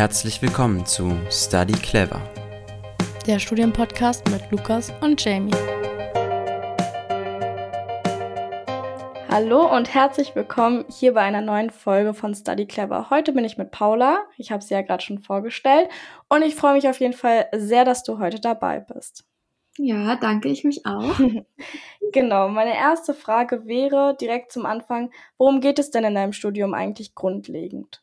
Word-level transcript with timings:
Herzlich 0.00 0.40
willkommen 0.40 0.86
zu 0.86 1.14
Study 1.30 1.74
Clever. 1.74 2.22
Der 3.26 3.38
Studienpodcast 3.38 4.30
mit 4.30 4.50
Lukas 4.50 4.90
und 5.02 5.22
Jamie. 5.22 5.52
Hallo 9.28 9.76
und 9.76 9.92
herzlich 9.92 10.34
willkommen 10.34 10.86
hier 10.88 11.12
bei 11.12 11.20
einer 11.20 11.42
neuen 11.42 11.68
Folge 11.68 12.14
von 12.14 12.34
Study 12.34 12.64
Clever. 12.64 13.10
Heute 13.10 13.34
bin 13.34 13.44
ich 13.44 13.58
mit 13.58 13.72
Paula. 13.72 14.24
Ich 14.38 14.50
habe 14.50 14.64
sie 14.64 14.72
ja 14.72 14.80
gerade 14.80 15.04
schon 15.04 15.18
vorgestellt 15.18 15.90
und 16.30 16.40
ich 16.40 16.54
freue 16.54 16.76
mich 16.76 16.88
auf 16.88 16.98
jeden 16.98 17.12
Fall 17.12 17.48
sehr, 17.54 17.84
dass 17.84 18.02
du 18.02 18.18
heute 18.18 18.40
dabei 18.40 18.80
bist. 18.80 19.26
Ja, 19.76 20.16
danke, 20.16 20.48
ich 20.48 20.64
mich 20.64 20.86
auch. 20.86 21.20
genau, 22.14 22.48
meine 22.48 22.74
erste 22.74 23.12
Frage 23.12 23.66
wäre 23.66 24.16
direkt 24.18 24.50
zum 24.50 24.64
Anfang, 24.64 25.10
worum 25.36 25.60
geht 25.60 25.78
es 25.78 25.90
denn 25.90 26.04
in 26.04 26.14
deinem 26.14 26.32
Studium 26.32 26.72
eigentlich 26.72 27.14
grundlegend? 27.14 28.00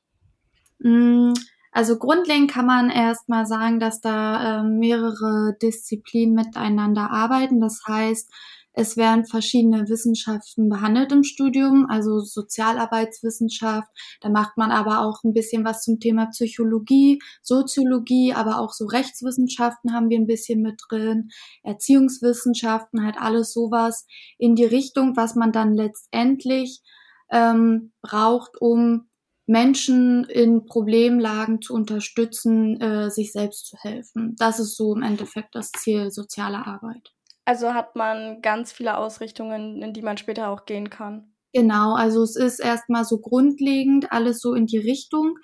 Mm, 0.77 1.33
also 1.77 1.99
grundlegend 1.99 2.49
kann 2.49 2.65
man 2.65 2.89
erstmal 2.89 3.45
sagen, 3.45 3.79
dass 3.79 4.01
da 4.01 4.61
äh, 4.61 4.63
mehrere 4.63 5.55
Disziplinen 5.61 6.33
miteinander 6.33 7.11
arbeiten. 7.11 7.61
Das 7.61 7.81
heißt, 7.87 8.31
es 8.73 8.97
werden 8.97 9.25
verschiedene 9.25 9.87
Wissenschaften 9.87 10.69
behandelt 10.69 11.11
im 11.11 11.21
Studium, 11.21 11.85
also 11.87 12.17
Sozialarbeitswissenschaft. 12.21 13.89
Da 14.21 14.29
macht 14.29 14.57
man 14.57 14.71
aber 14.71 15.01
auch 15.01 15.23
ein 15.23 15.33
bisschen 15.33 15.65
was 15.65 15.83
zum 15.83 15.99
Thema 15.99 16.25
Psychologie, 16.31 17.19
Soziologie, 17.43 18.33
aber 18.33 18.59
auch 18.59 18.73
so 18.73 18.87
Rechtswissenschaften 18.87 19.93
haben 19.93 20.09
wir 20.09 20.17
ein 20.17 20.25
bisschen 20.25 20.63
mit 20.63 20.81
drin, 20.89 21.29
Erziehungswissenschaften, 21.61 23.05
halt 23.05 23.17
alles 23.19 23.53
sowas 23.53 24.07
in 24.39 24.55
die 24.55 24.65
Richtung, 24.65 25.15
was 25.15 25.35
man 25.35 25.51
dann 25.51 25.75
letztendlich 25.75 26.81
ähm, 27.29 27.91
braucht, 28.01 28.59
um 28.59 29.06
Menschen 29.47 30.25
in 30.25 30.65
Problemlagen 30.65 31.61
zu 31.61 31.73
unterstützen, 31.73 32.79
äh, 32.81 33.09
sich 33.09 33.31
selbst 33.31 33.65
zu 33.65 33.77
helfen. 33.77 34.35
Das 34.37 34.59
ist 34.59 34.75
so 34.75 34.93
im 34.93 35.01
Endeffekt 35.01 35.55
das 35.55 35.71
Ziel 35.71 36.11
sozialer 36.11 36.67
Arbeit. 36.67 37.13
Also 37.45 37.73
hat 37.73 37.95
man 37.95 38.41
ganz 38.41 38.73
viele 38.73 38.97
Ausrichtungen, 38.97 39.81
in 39.81 39.93
die 39.93 40.01
man 40.01 40.17
später 40.17 40.49
auch 40.49 40.65
gehen 40.65 40.89
kann. 40.89 41.33
Genau, 41.53 41.95
also 41.95 42.21
es 42.23 42.35
ist 42.35 42.59
erstmal 42.59 43.05
so 43.05 43.19
grundlegend 43.19 44.11
alles 44.11 44.41
so 44.41 44.53
in 44.53 44.65
die 44.65 44.79
Richtung. 44.79 45.39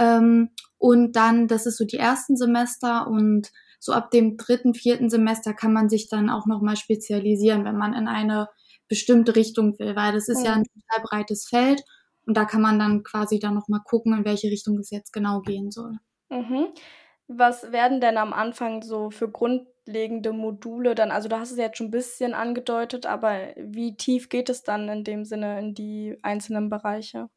Ähm, 0.00 0.50
und 0.78 1.14
dann, 1.14 1.46
das 1.46 1.66
ist 1.66 1.78
so 1.78 1.84
die 1.84 1.96
ersten 1.96 2.36
Semester 2.36 3.06
und 3.06 3.52
so 3.78 3.92
ab 3.92 4.10
dem 4.10 4.36
dritten, 4.36 4.74
vierten 4.74 5.10
Semester 5.10 5.54
kann 5.54 5.72
man 5.72 5.88
sich 5.88 6.08
dann 6.08 6.28
auch 6.28 6.46
nochmal 6.46 6.76
spezialisieren, 6.76 7.64
wenn 7.64 7.76
man 7.76 7.94
in 7.94 8.08
eine 8.08 8.48
bestimmte 8.88 9.36
Richtung 9.36 9.78
will, 9.78 9.94
weil 9.94 10.12
das 10.12 10.28
ist 10.28 10.40
mhm. 10.40 10.44
ja 10.44 10.52
ein 10.54 10.64
total 10.64 11.04
breites 11.04 11.46
Feld 11.46 11.84
und 12.26 12.36
da 12.36 12.44
kann 12.44 12.62
man 12.62 12.78
dann 12.78 13.02
quasi 13.02 13.38
dann 13.38 13.54
nochmal 13.54 13.80
gucken, 13.84 14.12
in 14.16 14.24
welche 14.24 14.48
Richtung 14.48 14.78
es 14.78 14.90
jetzt 14.90 15.12
genau 15.12 15.40
gehen 15.40 15.70
soll. 15.70 15.98
Mhm. 16.30 16.68
Was 17.26 17.72
werden 17.72 18.00
denn 18.00 18.18
am 18.18 18.32
Anfang 18.32 18.82
so 18.82 19.10
für 19.10 19.30
grundlegende 19.30 20.32
Module 20.32 20.94
dann? 20.94 21.10
Also 21.10 21.28
du 21.28 21.38
hast 21.38 21.52
es 21.52 21.58
jetzt 21.58 21.78
schon 21.78 21.88
ein 21.88 21.90
bisschen 21.90 22.34
angedeutet, 22.34 23.06
aber 23.06 23.54
wie 23.56 23.96
tief 23.96 24.28
geht 24.28 24.50
es 24.50 24.62
dann 24.62 24.88
in 24.88 25.04
dem 25.04 25.24
Sinne 25.24 25.58
in 25.58 25.74
die 25.74 26.18
einzelnen 26.22 26.68
Bereiche? 26.68 27.30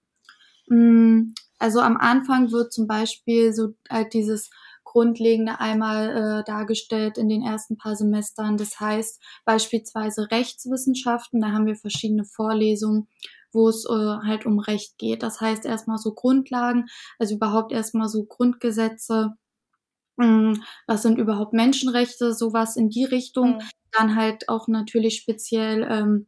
Mm, 0.68 1.34
also 1.60 1.80
am 1.80 1.98
Anfang 1.98 2.52
wird 2.52 2.74
zum 2.74 2.88
Beispiel 2.88 3.54
so 3.54 3.76
halt 3.90 4.14
dieses 4.14 4.50
Grundlegende 4.84 5.60
einmal 5.60 6.42
äh, 6.42 6.44
dargestellt 6.46 7.18
in 7.18 7.30
den 7.30 7.44
ersten 7.44 7.78
paar 7.78 7.96
Semestern. 7.96 8.58
Das 8.58 8.80
heißt 8.80 9.22
beispielsweise 9.46 10.32
Rechtswissenschaften, 10.32 11.42
da 11.42 11.52
haben 11.52 11.66
wir 11.66 11.76
verschiedene 11.76 12.26
Vorlesungen, 12.26 13.08
wo 13.54 13.70
es 13.70 13.86
äh, 13.86 13.94
halt 13.94 14.46
um 14.46 14.60
Recht 14.60 14.98
geht. 14.98 15.24
Das 15.24 15.42
heißt 15.42 15.66
erstmal 15.66 15.98
so 15.98 16.14
Grundlagen, 16.14 16.86
also 17.20 17.36
überhaupt 17.36 17.72
erstmal 17.72 18.10
so 18.10 18.26
Grundgesetze, 18.26 19.34
hm, 20.20 20.64
was 20.88 21.04
sind 21.04 21.20
überhaupt 21.20 21.54
Menschenrechte, 21.54 22.34
sowas 22.34 22.76
in 22.76 22.90
die 22.90 23.06
Richtung. 23.06 23.58
Mhm. 23.58 23.62
Dann 23.92 24.16
halt 24.16 24.50
auch 24.50 24.68
natürlich 24.68 25.18
speziell 25.18 25.88
ähm, 25.90 26.28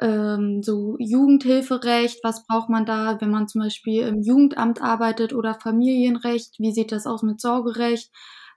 ähm, 0.00 0.62
so 0.62 0.96
Jugendhilferecht, 0.98 2.20
was 2.22 2.46
braucht 2.46 2.68
man 2.70 2.86
da, 2.86 3.20
wenn 3.20 3.30
man 3.30 3.48
zum 3.48 3.62
Beispiel 3.62 4.02
im 4.02 4.22
Jugendamt 4.22 4.80
arbeitet 4.82 5.32
oder 5.32 5.54
Familienrecht, 5.54 6.58
wie 6.58 6.72
sieht 6.72 6.92
das 6.92 7.06
aus 7.06 7.22
mit 7.22 7.40
Sorgerecht, 7.40 8.10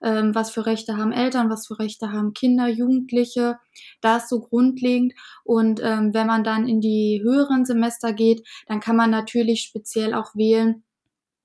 ähm, 0.03 0.33
was 0.35 0.51
für 0.51 0.65
Rechte 0.65 0.97
haben 0.97 1.11
Eltern, 1.11 1.49
was 1.49 1.67
für 1.67 1.79
Rechte 1.79 2.11
haben 2.11 2.33
Kinder, 2.33 2.67
Jugendliche, 2.67 3.57
das 4.01 4.29
so 4.29 4.39
grundlegend. 4.39 5.13
Und 5.43 5.79
ähm, 5.83 6.13
wenn 6.13 6.27
man 6.27 6.43
dann 6.43 6.67
in 6.67 6.81
die 6.81 7.21
höheren 7.23 7.65
Semester 7.65 8.13
geht, 8.13 8.47
dann 8.67 8.79
kann 8.79 8.95
man 8.95 9.11
natürlich 9.11 9.61
speziell 9.61 10.13
auch 10.13 10.35
wählen, 10.35 10.83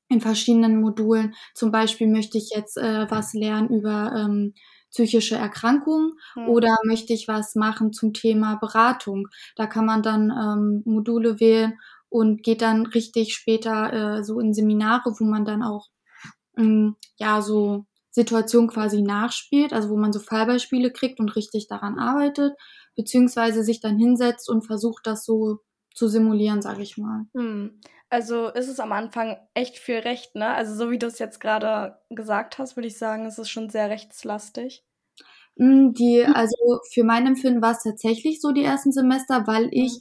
in 0.08 0.20
verschiedenen 0.20 0.80
Modulen. 0.80 1.34
Zum 1.54 1.70
Beispiel 1.72 2.06
möchte 2.06 2.38
ich 2.38 2.50
jetzt 2.54 2.76
äh, 2.76 3.10
was 3.10 3.34
lernen 3.34 3.68
über 3.68 4.12
ähm, 4.16 4.54
psychische 4.90 5.36
Erkrankungen 5.36 6.12
mhm. 6.36 6.48
oder 6.48 6.76
möchte 6.84 7.12
ich 7.12 7.28
was 7.28 7.54
machen 7.54 7.92
zum 7.92 8.12
Thema 8.12 8.56
Beratung. 8.56 9.28
Da 9.56 9.66
kann 9.66 9.84
man 9.84 10.02
dann 10.02 10.30
ähm, 10.30 10.82
Module 10.84 11.40
wählen 11.40 11.78
und 12.08 12.42
geht 12.42 12.62
dann 12.62 12.86
richtig 12.86 13.34
später 13.34 14.18
äh, 14.18 14.24
so 14.24 14.40
in 14.40 14.54
Seminare, 14.54 15.12
wo 15.18 15.24
man 15.24 15.44
dann 15.44 15.62
auch 15.62 15.88
ähm, 16.56 16.96
ja 17.16 17.42
so 17.42 17.84
Situation 18.16 18.66
quasi 18.66 19.02
nachspielt, 19.02 19.74
also 19.74 19.90
wo 19.90 19.96
man 19.96 20.10
so 20.10 20.20
Fallbeispiele 20.20 20.90
kriegt 20.90 21.20
und 21.20 21.36
richtig 21.36 21.68
daran 21.68 21.98
arbeitet, 21.98 22.54
beziehungsweise 22.94 23.62
sich 23.62 23.80
dann 23.80 23.98
hinsetzt 23.98 24.48
und 24.48 24.66
versucht, 24.66 25.06
das 25.06 25.26
so 25.26 25.58
zu 25.94 26.08
simulieren, 26.08 26.62
sage 26.62 26.82
ich 26.82 26.96
mal. 26.96 27.26
Hm. 27.34 27.78
Also 28.08 28.48
ist 28.48 28.68
es 28.68 28.80
am 28.80 28.92
Anfang 28.92 29.36
echt 29.52 29.76
viel 29.76 29.98
Recht, 29.98 30.34
ne? 30.34 30.48
Also 30.48 30.74
so 30.74 30.90
wie 30.90 30.98
du 30.98 31.06
es 31.06 31.18
jetzt 31.18 31.40
gerade 31.40 31.98
gesagt 32.08 32.58
hast, 32.58 32.74
würde 32.74 32.88
ich 32.88 32.96
sagen, 32.96 33.26
ist 33.26 33.38
es 33.38 33.50
schon 33.50 33.68
sehr 33.68 33.90
rechtslastig. 33.90 34.82
Hm, 35.58 35.92
die, 35.92 36.24
also 36.24 36.80
für 36.90 37.04
mein 37.04 37.26
Empfinden 37.26 37.60
war 37.60 37.72
es 37.72 37.82
tatsächlich 37.82 38.40
so 38.40 38.52
die 38.52 38.64
ersten 38.64 38.92
Semester, 38.92 39.46
weil 39.46 39.68
ich 39.72 39.92
mhm. 39.92 40.00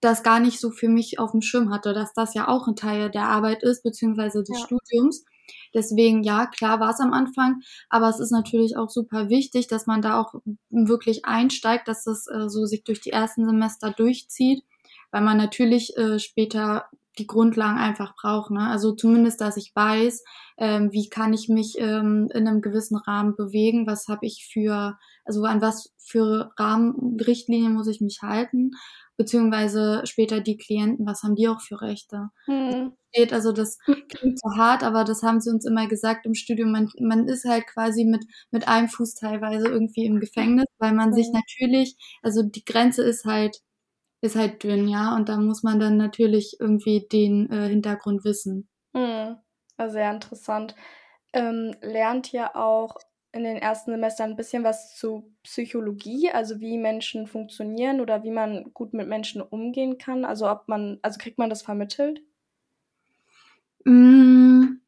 das 0.00 0.22
gar 0.22 0.38
nicht 0.38 0.60
so 0.60 0.70
für 0.70 0.88
mich 0.88 1.18
auf 1.18 1.32
dem 1.32 1.42
Schirm 1.42 1.72
hatte, 1.72 1.92
dass 1.92 2.12
das 2.12 2.34
ja 2.34 2.46
auch 2.46 2.68
ein 2.68 2.76
Teil 2.76 3.10
der 3.10 3.24
Arbeit 3.24 3.64
ist, 3.64 3.82
beziehungsweise 3.82 4.44
des 4.44 4.60
ja. 4.60 4.64
Studiums. 4.64 5.24
Deswegen, 5.74 6.22
ja, 6.22 6.46
klar 6.46 6.80
war 6.80 6.90
es 6.90 7.00
am 7.00 7.12
Anfang, 7.12 7.60
aber 7.88 8.08
es 8.08 8.20
ist 8.20 8.30
natürlich 8.30 8.76
auch 8.76 8.90
super 8.90 9.28
wichtig, 9.28 9.68
dass 9.68 9.86
man 9.86 10.02
da 10.02 10.20
auch 10.20 10.34
wirklich 10.70 11.24
einsteigt, 11.24 11.88
dass 11.88 12.04
das 12.04 12.26
äh, 12.26 12.48
so 12.48 12.64
sich 12.66 12.84
durch 12.84 13.00
die 13.00 13.10
ersten 13.10 13.44
Semester 13.44 13.90
durchzieht, 13.90 14.62
weil 15.10 15.22
man 15.22 15.36
natürlich 15.36 15.96
äh, 15.96 16.18
später 16.18 16.86
die 17.18 17.26
Grundlagen 17.26 17.78
einfach 17.78 18.14
braucht. 18.14 18.50
Ne? 18.50 18.60
Also 18.68 18.92
zumindest, 18.92 19.40
dass 19.40 19.56
ich 19.56 19.72
weiß, 19.74 20.22
ähm, 20.58 20.92
wie 20.92 21.08
kann 21.08 21.32
ich 21.32 21.48
mich 21.48 21.76
ähm, 21.78 22.28
in 22.32 22.46
einem 22.46 22.60
gewissen 22.60 22.96
Rahmen 22.96 23.34
bewegen, 23.36 23.86
was 23.86 24.08
habe 24.08 24.26
ich 24.26 24.48
für, 24.52 24.96
also 25.24 25.44
an 25.44 25.60
was 25.60 25.92
für 25.98 26.52
Rahmenrichtlinien 26.58 27.74
muss 27.74 27.88
ich 27.88 28.00
mich 28.00 28.20
halten, 28.22 28.70
beziehungsweise 29.18 30.02
später 30.06 30.40
die 30.40 30.56
Klienten, 30.56 31.04
was 31.06 31.22
haben 31.22 31.34
die 31.34 31.48
auch 31.48 31.60
für 31.60 31.82
Rechte. 31.82 32.30
Hm. 32.46 32.92
Also 33.30 33.52
das 33.52 33.78
klingt 34.08 34.38
so 34.40 34.56
hart, 34.56 34.82
aber 34.82 35.04
das 35.04 35.22
haben 35.22 35.40
sie 35.40 35.50
uns 35.50 35.66
immer 35.66 35.88
gesagt 35.88 36.24
im 36.24 36.34
Studium. 36.34 36.72
Man, 36.72 36.88
man 37.00 37.26
ist 37.26 37.44
halt 37.44 37.66
quasi 37.66 38.04
mit, 38.04 38.24
mit 38.50 38.68
einem 38.68 38.88
Fuß 38.88 39.16
teilweise 39.16 39.68
irgendwie 39.68 40.06
im 40.06 40.20
Gefängnis, 40.20 40.66
weil 40.78 40.92
man 40.92 41.08
hm. 41.08 41.14
sich 41.14 41.28
natürlich, 41.32 41.96
also 42.22 42.42
die 42.42 42.64
Grenze 42.64 43.02
ist 43.02 43.24
halt 43.24 43.60
ist 44.20 44.36
halt 44.36 44.64
dünn, 44.64 44.88
ja. 44.88 45.14
Und 45.14 45.28
da 45.28 45.36
muss 45.36 45.62
man 45.62 45.78
dann 45.78 45.96
natürlich 45.96 46.56
irgendwie 46.58 47.06
den 47.06 47.50
äh, 47.50 47.68
Hintergrund 47.68 48.24
wissen. 48.24 48.68
Hm. 48.94 49.36
Sehr 49.86 50.10
interessant. 50.10 50.74
Ähm, 51.32 51.72
lernt 51.82 52.32
ihr 52.32 52.56
auch 52.56 52.96
in 53.32 53.44
den 53.44 53.56
ersten 53.56 53.90
Semestern 53.90 54.30
ein 54.30 54.36
bisschen 54.36 54.64
was 54.64 54.96
zu 54.96 55.30
Psychologie, 55.42 56.30
also 56.30 56.60
wie 56.60 56.78
Menschen 56.78 57.26
funktionieren 57.26 58.00
oder 58.00 58.24
wie 58.24 58.30
man 58.30 58.72
gut 58.72 58.94
mit 58.94 59.08
Menschen 59.08 59.42
umgehen 59.42 59.98
kann? 59.98 60.24
Also 60.24 60.50
ob 60.50 60.68
man, 60.68 60.98
also 61.02 61.18
kriegt 61.18 61.38
man 61.38 61.50
das 61.50 61.62
vermittelt? 61.62 62.22
Mm. 63.84 64.78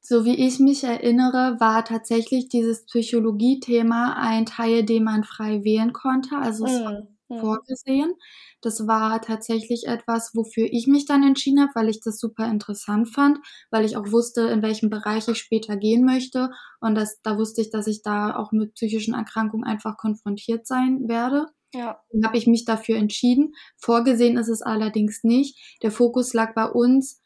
So 0.00 0.24
wie 0.24 0.34
ich 0.34 0.60
mich 0.60 0.84
erinnere, 0.84 1.56
war 1.60 1.84
tatsächlich 1.84 2.48
dieses 2.48 2.84
Psychologie-Thema 2.84 4.16
ein 4.18 4.44
Teil, 4.44 4.84
den 4.84 5.02
man 5.02 5.24
frei 5.24 5.64
wählen 5.64 5.94
konnte. 5.94 6.36
Also 6.36 6.66
es 6.66 6.82
mm 7.36 7.40
vorgesehen. 7.40 8.14
Das 8.60 8.86
war 8.86 9.20
tatsächlich 9.20 9.86
etwas, 9.86 10.30
wofür 10.34 10.66
ich 10.70 10.86
mich 10.86 11.04
dann 11.04 11.22
entschieden 11.22 11.60
habe, 11.60 11.72
weil 11.74 11.88
ich 11.88 12.00
das 12.00 12.18
super 12.18 12.48
interessant 12.48 13.08
fand, 13.12 13.38
weil 13.70 13.84
ich 13.84 13.96
auch 13.96 14.10
wusste, 14.10 14.42
in 14.42 14.62
welchem 14.62 14.88
Bereich 14.88 15.28
ich 15.28 15.38
später 15.38 15.76
gehen 15.76 16.04
möchte. 16.04 16.50
Und 16.80 16.94
das, 16.94 17.20
da 17.22 17.36
wusste 17.36 17.60
ich, 17.60 17.70
dass 17.70 17.86
ich 17.86 18.02
da 18.02 18.36
auch 18.36 18.52
mit 18.52 18.74
psychischen 18.74 19.14
Erkrankungen 19.14 19.64
einfach 19.64 19.96
konfrontiert 19.96 20.66
sein 20.66 21.08
werde. 21.08 21.46
Ja. 21.74 22.00
Dann 22.12 22.24
habe 22.24 22.38
ich 22.38 22.46
mich 22.46 22.64
dafür 22.64 22.96
entschieden. 22.96 23.54
Vorgesehen 23.76 24.38
ist 24.38 24.48
es 24.48 24.62
allerdings 24.62 25.24
nicht. 25.24 25.58
Der 25.82 25.90
Fokus 25.90 26.32
lag 26.32 26.54
bei 26.54 26.66
uns, 26.66 27.20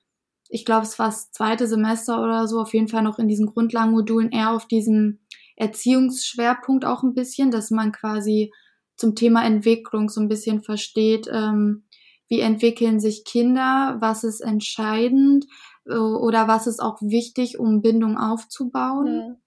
ich 0.48 0.64
glaube, 0.64 0.86
es 0.86 0.98
war 0.98 1.06
das 1.06 1.30
zweite 1.30 1.66
Semester 1.66 2.22
oder 2.22 2.48
so, 2.48 2.60
auf 2.60 2.72
jeden 2.72 2.88
Fall 2.88 3.02
noch 3.02 3.18
in 3.18 3.28
diesen 3.28 3.46
Grundlagenmodulen 3.46 4.32
eher 4.32 4.52
auf 4.52 4.66
diesem 4.66 5.20
Erziehungsschwerpunkt 5.56 6.84
auch 6.84 7.02
ein 7.02 7.14
bisschen, 7.14 7.50
dass 7.50 7.70
man 7.70 7.92
quasi 7.92 8.52
zum 8.98 9.14
Thema 9.14 9.44
Entwicklung 9.46 10.10
so 10.10 10.20
ein 10.20 10.28
bisschen 10.28 10.62
versteht, 10.62 11.28
ähm, 11.32 11.84
wie 12.28 12.40
entwickeln 12.40 13.00
sich 13.00 13.24
Kinder, 13.24 13.96
was 14.00 14.24
ist 14.24 14.40
entscheidend, 14.40 15.46
äh, 15.86 15.94
oder 15.94 16.46
was 16.48 16.66
ist 16.66 16.80
auch 16.80 17.00
wichtig, 17.00 17.58
um 17.58 17.80
Bindung 17.80 18.18
aufzubauen. 18.18 19.38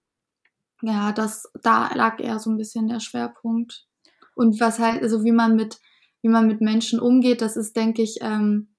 Mhm. 0.81 0.89
Ja, 0.89 1.11
das, 1.11 1.47
da 1.61 1.93
lag 1.93 2.19
eher 2.19 2.39
so 2.39 2.49
ein 2.49 2.57
bisschen 2.57 2.87
der 2.87 2.99
Schwerpunkt. 2.99 3.85
Und 4.33 4.59
was 4.59 4.79
halt, 4.79 5.03
also 5.03 5.23
wie 5.23 5.31
man 5.31 5.55
mit, 5.55 5.79
wie 6.21 6.29
man 6.29 6.47
mit 6.47 6.61
Menschen 6.61 6.99
umgeht, 6.99 7.41
das 7.41 7.55
ist, 7.55 7.75
denke 7.75 8.01
ich, 8.01 8.17
ähm, 8.21 8.69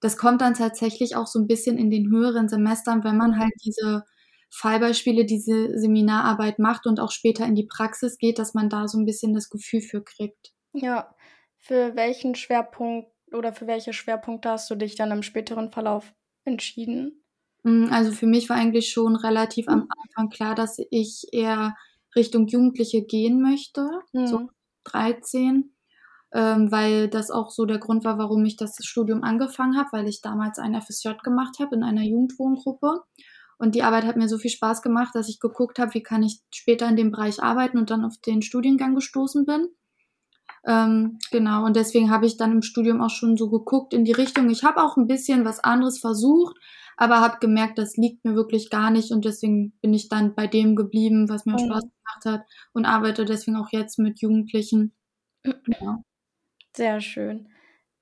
das 0.00 0.16
kommt 0.16 0.40
dann 0.40 0.54
tatsächlich 0.54 1.16
auch 1.16 1.26
so 1.26 1.38
ein 1.38 1.46
bisschen 1.46 1.76
in 1.76 1.90
den 1.90 2.08
höheren 2.10 2.48
Semestern, 2.48 3.04
wenn 3.04 3.18
man 3.18 3.38
halt 3.38 3.52
diese 3.62 4.04
Fallbeispiele, 4.50 5.24
diese 5.24 5.78
Seminararbeit 5.78 6.58
macht 6.58 6.86
und 6.86 7.00
auch 7.00 7.12
später 7.12 7.46
in 7.46 7.54
die 7.54 7.66
Praxis 7.66 8.18
geht, 8.18 8.38
dass 8.38 8.54
man 8.54 8.68
da 8.68 8.88
so 8.88 8.98
ein 8.98 9.06
bisschen 9.06 9.32
das 9.32 9.48
Gefühl 9.48 9.80
für 9.80 10.02
kriegt. 10.02 10.52
Ja, 10.72 11.14
für 11.58 11.94
welchen 11.94 12.34
Schwerpunkt 12.34 13.10
oder 13.32 13.52
für 13.52 13.66
welche 13.66 13.92
Schwerpunkte 13.92 14.50
hast 14.50 14.68
du 14.70 14.74
dich 14.74 14.96
dann 14.96 15.12
im 15.12 15.22
späteren 15.22 15.70
Verlauf 15.70 16.12
entschieden? 16.44 17.22
Mm, 17.62 17.86
also 17.90 18.12
für 18.12 18.26
mich 18.26 18.48
war 18.48 18.56
eigentlich 18.56 18.90
schon 18.90 19.14
relativ 19.16 19.68
am 19.68 19.86
Anfang 20.02 20.30
klar, 20.30 20.54
dass 20.54 20.78
ich 20.90 21.26
eher 21.32 21.76
Richtung 22.16 22.48
Jugendliche 22.48 23.02
gehen 23.02 23.40
möchte, 23.40 23.88
mhm. 24.12 24.26
so 24.26 24.50
13 24.84 25.72
ähm, 26.32 26.70
weil 26.70 27.08
das 27.08 27.30
auch 27.30 27.50
so 27.50 27.66
der 27.66 27.78
Grund 27.78 28.04
war, 28.04 28.18
warum 28.18 28.44
ich 28.44 28.56
das 28.56 28.76
Studium 28.82 29.24
angefangen 29.24 29.76
habe, 29.76 29.88
weil 29.92 30.08
ich 30.08 30.20
damals 30.20 30.58
ein 30.58 30.80
FSJ 30.80 31.10
gemacht 31.22 31.56
habe 31.60 31.74
in 31.74 31.82
einer 31.82 32.02
Jugendwohngruppe. 32.02 33.02
Und 33.60 33.74
die 33.74 33.82
Arbeit 33.82 34.04
hat 34.06 34.16
mir 34.16 34.26
so 34.26 34.38
viel 34.38 34.50
Spaß 34.50 34.80
gemacht, 34.80 35.14
dass 35.14 35.28
ich 35.28 35.38
geguckt 35.38 35.78
habe, 35.78 35.92
wie 35.92 36.02
kann 36.02 36.22
ich 36.22 36.40
später 36.50 36.88
in 36.88 36.96
dem 36.96 37.10
Bereich 37.10 37.42
arbeiten 37.42 37.76
und 37.76 37.90
dann 37.90 38.06
auf 38.06 38.16
den 38.16 38.40
Studiengang 38.40 38.94
gestoßen 38.94 39.44
bin. 39.44 39.68
Ähm, 40.66 41.18
genau, 41.30 41.66
und 41.66 41.76
deswegen 41.76 42.10
habe 42.10 42.24
ich 42.24 42.38
dann 42.38 42.52
im 42.52 42.62
Studium 42.62 43.02
auch 43.02 43.10
schon 43.10 43.36
so 43.36 43.50
geguckt 43.50 43.92
in 43.92 44.06
die 44.06 44.12
Richtung. 44.12 44.48
Ich 44.48 44.64
habe 44.64 44.82
auch 44.82 44.96
ein 44.96 45.06
bisschen 45.06 45.44
was 45.44 45.62
anderes 45.62 45.98
versucht, 45.98 46.56
aber 46.96 47.20
habe 47.20 47.36
gemerkt, 47.38 47.76
das 47.76 47.98
liegt 47.98 48.24
mir 48.24 48.34
wirklich 48.34 48.70
gar 48.70 48.90
nicht 48.90 49.12
und 49.12 49.26
deswegen 49.26 49.72
bin 49.82 49.92
ich 49.92 50.08
dann 50.08 50.34
bei 50.34 50.46
dem 50.46 50.74
geblieben, 50.74 51.28
was 51.28 51.44
mir 51.44 51.52
mhm. 51.52 51.66
Spaß 51.66 51.82
gemacht 51.82 52.24
hat 52.24 52.46
und 52.72 52.86
arbeite 52.86 53.26
deswegen 53.26 53.58
auch 53.58 53.68
jetzt 53.72 53.98
mit 53.98 54.22
Jugendlichen. 54.22 54.94
Ja. 55.44 55.98
Sehr 56.74 57.02
schön. 57.02 57.50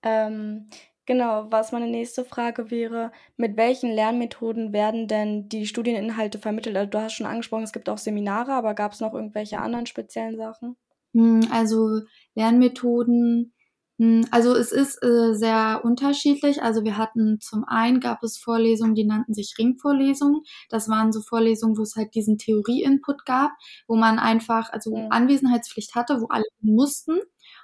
Ähm, 0.05 0.69
genau, 1.09 1.47
was 1.51 1.73
meine 1.73 1.89
nächste 1.89 2.25
Frage 2.25 2.71
wäre, 2.71 3.11
mit 3.37 3.57
welchen 3.57 3.91
Lernmethoden 3.91 4.73
werden 4.73 5.09
denn 5.09 5.49
die 5.49 5.67
Studieninhalte 5.67 6.39
vermittelt? 6.39 6.77
Also 6.77 6.91
du 6.91 7.01
hast 7.01 7.15
schon 7.15 7.27
angesprochen, 7.27 7.65
es 7.65 7.73
gibt 7.73 7.89
auch 7.89 7.99
Seminare, 7.99 8.53
aber 8.53 8.75
gab 8.75 8.93
es 8.93 9.01
noch 9.01 9.15
irgendwelche 9.15 9.59
anderen 9.59 9.87
speziellen 9.87 10.37
Sachen? 10.37 10.77
Hm, 11.15 11.49
also 11.51 12.03
Lernmethoden, 12.35 13.53
hm, 13.99 14.27
also 14.31 14.55
es 14.55 14.71
ist 14.71 15.03
äh, 15.03 15.35
sehr 15.35 15.81
unterschiedlich. 15.83 16.63
Also 16.63 16.85
wir 16.85 16.97
hatten 16.97 17.41
zum 17.41 17.65
einen 17.65 17.99
gab 17.99 18.23
es 18.23 18.39
Vorlesungen, 18.39 18.95
die 18.95 19.05
nannten 19.05 19.35
sich 19.35 19.57
Ringvorlesungen. 19.59 20.43
Das 20.69 20.89
waren 20.89 21.11
so 21.11 21.21
Vorlesungen, 21.21 21.77
wo 21.77 21.83
es 21.83 21.97
halt 21.97 22.15
diesen 22.15 22.39
Theorie-Input 22.39 23.25
gab, 23.25 23.51
wo 23.89 23.97
man 23.97 24.19
einfach 24.19 24.73
also 24.73 24.95
mhm. 24.97 25.07
Anwesenheitspflicht 25.11 25.97
hatte, 25.97 26.21
wo 26.21 26.27
alle 26.29 26.45
mussten. 26.61 27.19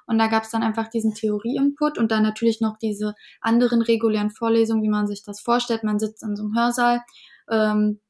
Und 0.07 0.19
da 0.19 0.27
gab 0.27 0.45
es 0.45 0.51
dann 0.51 0.63
einfach 0.63 0.89
diesen 0.89 1.15
Theorie-Input 1.15 1.99
und 1.99 2.11
dann 2.11 2.23
natürlich 2.23 2.61
noch 2.61 2.77
diese 2.79 3.15
anderen 3.41 3.83
regulären 3.83 4.31
Vorlesungen, 4.31 4.83
wie 4.83 4.89
man 4.89 5.07
sich 5.07 5.23
das 5.23 5.41
vorstellt. 5.41 5.85
Man 5.85 5.99
sitzt 5.99 6.23
in 6.23 6.37
so 6.37 6.45
einem 6.45 6.57
Hörsaal 6.57 7.03
ähm, 7.51 8.01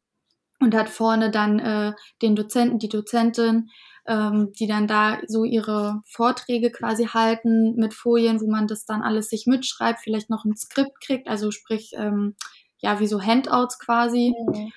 und 0.60 0.74
hat 0.74 0.88
vorne 0.88 1.30
dann 1.30 1.58
äh, 1.58 1.92
den 2.22 2.36
Dozenten, 2.36 2.78
die 2.78 2.88
Dozentin, 2.88 3.70
ähm, 4.06 4.52
die 4.58 4.66
dann 4.66 4.86
da 4.86 5.18
so 5.26 5.44
ihre 5.44 6.02
Vorträge 6.06 6.70
quasi 6.70 7.06
halten 7.06 7.74
mit 7.76 7.94
Folien, 7.94 8.40
wo 8.40 8.50
man 8.50 8.66
das 8.66 8.84
dann 8.84 9.02
alles 9.02 9.28
sich 9.28 9.46
mitschreibt, 9.46 10.00
vielleicht 10.00 10.30
noch 10.30 10.44
ein 10.44 10.56
Skript 10.56 11.00
kriegt, 11.00 11.28
also 11.28 11.50
sprich, 11.50 11.92
ähm, 11.96 12.34
ja, 12.78 13.00
wie 13.00 13.06
so 13.06 13.22
Handouts 13.22 13.78
quasi. 13.78 14.34
Mhm. 14.46 14.72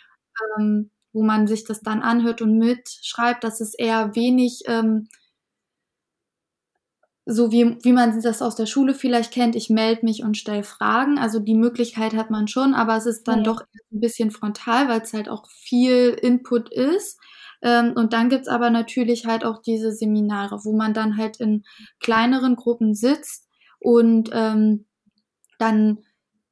Ähm, 0.57 0.91
wo 1.13 1.23
man 1.23 1.47
sich 1.47 1.63
das 1.63 1.81
dann 1.81 2.03
anhört 2.03 2.43
und 2.43 2.59
mitschreibt, 2.59 3.43
das 3.43 3.59
ist 3.59 3.73
eher 3.73 4.15
wenig 4.15 4.61
ähm, 4.67 5.07
so 7.29 7.51
wie, 7.51 7.77
wie 7.83 7.91
man 7.91 8.21
das 8.21 8.41
aus 8.41 8.55
der 8.55 8.65
Schule 8.65 8.93
vielleicht 8.93 9.33
kennt, 9.33 9.55
ich 9.55 9.69
melde 9.69 10.05
mich 10.05 10.23
und 10.23 10.37
stelle 10.37 10.63
Fragen. 10.63 11.19
Also 11.19 11.39
die 11.39 11.55
Möglichkeit 11.55 12.13
hat 12.13 12.29
man 12.29 12.47
schon, 12.47 12.73
aber 12.73 12.95
es 12.95 13.05
ist 13.05 13.27
dann 13.27 13.39
ja. 13.39 13.43
doch 13.43 13.61
ein 13.91 13.99
bisschen 13.99 14.31
frontal, 14.31 14.87
weil 14.87 15.01
es 15.01 15.13
halt 15.13 15.27
auch 15.27 15.45
viel 15.49 16.17
Input 16.21 16.71
ist. 16.71 17.19
Ähm, 17.61 17.93
und 17.95 18.13
dann 18.13 18.29
gibt's 18.29 18.47
aber 18.47 18.69
natürlich 18.69 19.25
halt 19.25 19.43
auch 19.43 19.61
diese 19.61 19.91
Seminare, 19.91 20.61
wo 20.63 20.73
man 20.75 20.93
dann 20.93 21.17
halt 21.17 21.37
in 21.41 21.63
kleineren 21.99 22.55
Gruppen 22.55 22.93
sitzt 22.93 23.47
und 23.79 24.29
ähm, 24.31 24.85
dann 25.59 25.99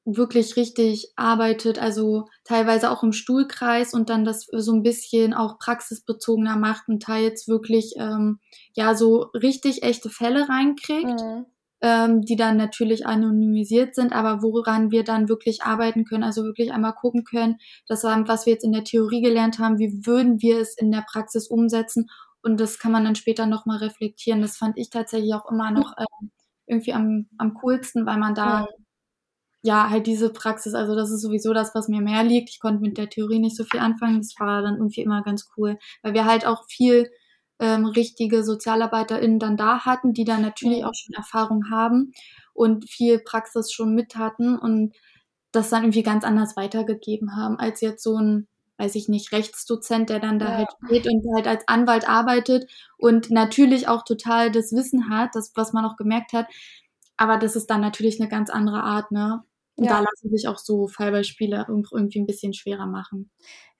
wirklich 0.06 0.56
richtig 0.56 1.12
arbeitet, 1.16 1.80
also 1.80 2.25
teilweise 2.44 2.92
auch 2.92 3.02
im 3.02 3.12
Stuhlkreis 3.12 3.94
und 3.94 4.10
dann 4.10 4.24
das 4.24 4.46
so 4.52 4.72
ein 4.72 4.84
bisschen 4.84 5.34
auch 5.34 5.57
praxisbezogener 5.57 6.57
macht 6.57 6.88
und 6.88 7.02
teils 7.02 7.48
wirklich 7.48 7.96
ähm, 7.98 8.40
ja 8.74 8.94
so 8.94 9.31
richtig 9.34 9.81
echte 9.81 10.10
Fälle 10.10 10.48
reinkriegt, 10.48 11.22
mhm. 11.22 11.46
ähm, 11.81 12.22
die 12.22 12.36
dann 12.36 12.56
natürlich 12.56 13.07
anonymisiert 13.07 13.96
sind, 13.96 14.13
aber 14.13 14.44
woran 14.44 14.92
wir 14.92 15.04
dann 15.04 15.28
wirklich 15.28 15.63
arbeiten 15.63 16.06
können, 16.06 16.24
also 16.24 16.44
wirklich 16.44 16.72
einmal 16.72 16.94
gucken 16.94 17.24
können, 17.24 17.57
das 17.88 18.04
was 18.04 18.46
wir 18.46 18.54
jetzt 18.54 18.63
in 18.63 18.74
der 18.74 18.84
Theorie 18.84 19.22
gelernt 19.22 19.57
haben, 19.57 19.80
wie 19.80 20.06
würden 20.06 20.40
wir 20.40 20.60
es 20.60 20.78
in 20.78 20.92
der 20.92 21.04
Praxis 21.12 21.48
umsetzen 21.48 22.12
und 22.44 22.60
das 22.60 22.78
kann 22.78 22.92
man 22.92 23.06
dann 23.06 23.16
später 23.16 23.48
nochmal 23.48 23.78
reflektieren. 23.78 24.44
Das 24.44 24.56
fand 24.56 24.78
ich 24.78 24.92
tatsächlich 24.92 25.34
auch 25.34 25.50
immer 25.50 25.72
noch 25.72 25.98
äh, 25.98 26.06
irgendwie 26.68 26.94
am, 26.94 27.28
am 27.40 27.56
coolsten, 27.56 28.06
weil 28.06 28.19
man 28.19 28.36
da 28.36 28.62
mhm 28.62 28.84
ja, 29.65 29.89
halt 29.89 30.06
diese 30.06 30.29
Praxis, 30.31 30.75
also 30.75 30.95
das 30.95 31.09
ist 31.09 31.21
sowieso 31.21 31.51
das, 31.51 31.73
was 31.73 31.88
mir 31.88 32.00
mehr 32.00 32.23
liegt. 32.23 32.51
Ich 32.51 32.59
konnte 32.59 32.81
mit 32.81 33.00
der 33.00 33.09
Theorie 33.09 33.39
nicht 33.39 33.57
so 33.57 33.63
viel 33.63 33.79
anfangen. 33.79 34.19
Das 34.19 34.35
war 34.38 34.62
dann 34.62 34.75
irgendwie 34.75 35.01
immer 35.01 35.23
ganz 35.23 35.50
cool, 35.57 35.79
weil 36.03 36.13
wir 36.13 36.25
halt 36.25 36.45
auch 36.45 36.65
viel 36.67 37.09
ähm, 37.59 37.85
richtige 37.85 38.44
SozialarbeiterInnen 38.44 39.39
dann 39.39 39.57
da 39.57 39.83
hatten, 39.83 40.13
die 40.13 40.23
dann 40.23 40.44
natürlich 40.44 40.85
auch 40.85 40.94
schon 40.94 41.15
Erfahrung 41.15 41.71
haben 41.71 42.12
und 42.53 42.88
viel 42.88 43.17
Praxis 43.17 43.71
schon 43.71 43.95
mit 43.95 44.17
hatten 44.17 44.56
und 44.56 44.94
das 45.51 45.71
dann 45.71 45.81
irgendwie 45.81 46.03
ganz 46.03 46.23
anders 46.23 46.56
weitergegeben 46.56 47.35
haben, 47.35 47.57
als 47.57 47.81
jetzt 47.81 48.03
so 48.03 48.19
ein, 48.19 48.47
weiß 48.77 48.94
ich 48.94 49.09
nicht, 49.09 49.31
Rechtsdozent, 49.31 50.11
der 50.11 50.19
dann 50.19 50.38
da 50.38 50.45
ja. 50.45 50.57
halt 50.57 50.68
steht 50.85 51.07
und 51.07 51.23
halt 51.35 51.47
als 51.47 51.68
Anwalt 51.68 52.07
arbeitet 52.07 52.69
und 53.00 53.31
natürlich 53.31 53.88
auch 53.88 54.03
total 54.03 54.51
das 54.51 54.73
Wissen 54.73 55.09
hat, 55.09 55.31
das, 55.33 55.53
was 55.56 55.73
man 55.73 55.85
auch 55.85 55.95
gemerkt 55.95 56.33
hat. 56.33 56.45
Aber 57.18 57.37
das 57.37 57.56
ist 57.56 57.71
dann 57.71 57.81
natürlich 57.81 58.19
eine 58.19 58.30
ganz 58.30 58.51
andere 58.51 58.83
Art, 58.83 59.11
ne? 59.11 59.44
Und 59.75 59.85
ja. 59.85 59.91
da 59.91 59.99
lassen 59.99 60.29
sich 60.29 60.47
auch 60.47 60.57
so 60.57 60.87
Fallbeispiele 60.87 61.65
irgendwie 61.67 62.19
ein 62.19 62.25
bisschen 62.25 62.53
schwerer 62.53 62.85
machen. 62.85 63.29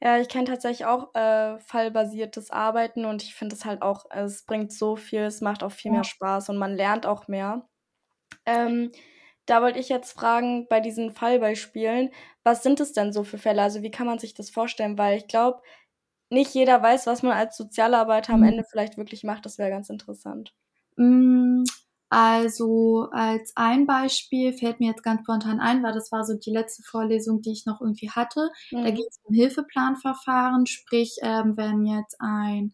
Ja, 0.01 0.19
ich 0.19 0.27
kenne 0.27 0.45
tatsächlich 0.45 0.85
auch 0.85 1.15
äh, 1.15 1.57
fallbasiertes 1.59 2.51
Arbeiten 2.51 3.05
und 3.05 3.23
ich 3.23 3.33
finde 3.33 3.55
es 3.55 3.63
halt 3.63 3.81
auch, 3.81 4.05
es 4.09 4.43
bringt 4.43 4.73
so 4.73 4.97
viel, 4.97 5.21
es 5.21 5.39
macht 5.39 5.63
auch 5.63 5.71
viel 5.71 5.91
ja. 5.91 5.95
mehr 5.95 6.03
Spaß 6.03 6.49
und 6.49 6.57
man 6.57 6.75
lernt 6.75 7.05
auch 7.05 7.29
mehr. 7.29 7.67
Ähm, 8.45 8.91
da 9.45 9.61
wollte 9.61 9.79
ich 9.79 9.89
jetzt 9.89 10.11
fragen, 10.11 10.67
bei 10.67 10.81
diesen 10.81 11.11
Fallbeispielen, 11.11 12.09
was 12.43 12.63
sind 12.63 12.79
es 12.79 12.93
denn 12.93 13.13
so 13.13 13.23
für 13.23 13.37
Fälle? 13.37 13.61
Also 13.61 13.81
wie 13.81 13.91
kann 13.91 14.07
man 14.07 14.19
sich 14.19 14.33
das 14.33 14.49
vorstellen? 14.49 14.97
Weil 14.97 15.17
ich 15.17 15.27
glaube, 15.27 15.61
nicht 16.29 16.53
jeder 16.53 16.81
weiß, 16.81 17.07
was 17.07 17.23
man 17.23 17.33
als 17.33 17.55
Sozialarbeiter 17.55 18.35
mhm. 18.35 18.43
am 18.43 18.49
Ende 18.49 18.63
vielleicht 18.69 18.97
wirklich 18.97 19.23
macht. 19.23 19.45
Das 19.45 19.57
wäre 19.57 19.69
ganz 19.69 19.89
interessant. 19.89 20.53
Also 22.17 23.10
als 23.12 23.51
ein 23.57 23.86
Beispiel 23.86 24.53
fällt 24.53 24.79
mir 24.79 24.88
jetzt 24.88 25.03
ganz 25.03 25.19
spontan 25.24 25.60
ein, 25.60 25.84
weil 25.84 25.91
das 25.91 26.13
war 26.13 26.24
so 26.24 26.34
die 26.38 26.50
letzte 26.50 26.81
Vorlesung, 26.81 27.41
die 27.41 27.51
ich 27.51 27.65
noch 27.65 27.81
irgendwie 27.81 28.10
hatte. 28.10 28.51
Mhm. 28.72 28.84
Da 28.86 28.91
geht 28.91 29.07
es 29.10 29.19
um 29.24 29.36
Hilfeplanverfahren, 29.36 30.65
sprich, 30.65 31.17
ähm, 31.24 31.57
wenn 31.57 31.86
jetzt 31.86 32.15
ein 32.22 32.74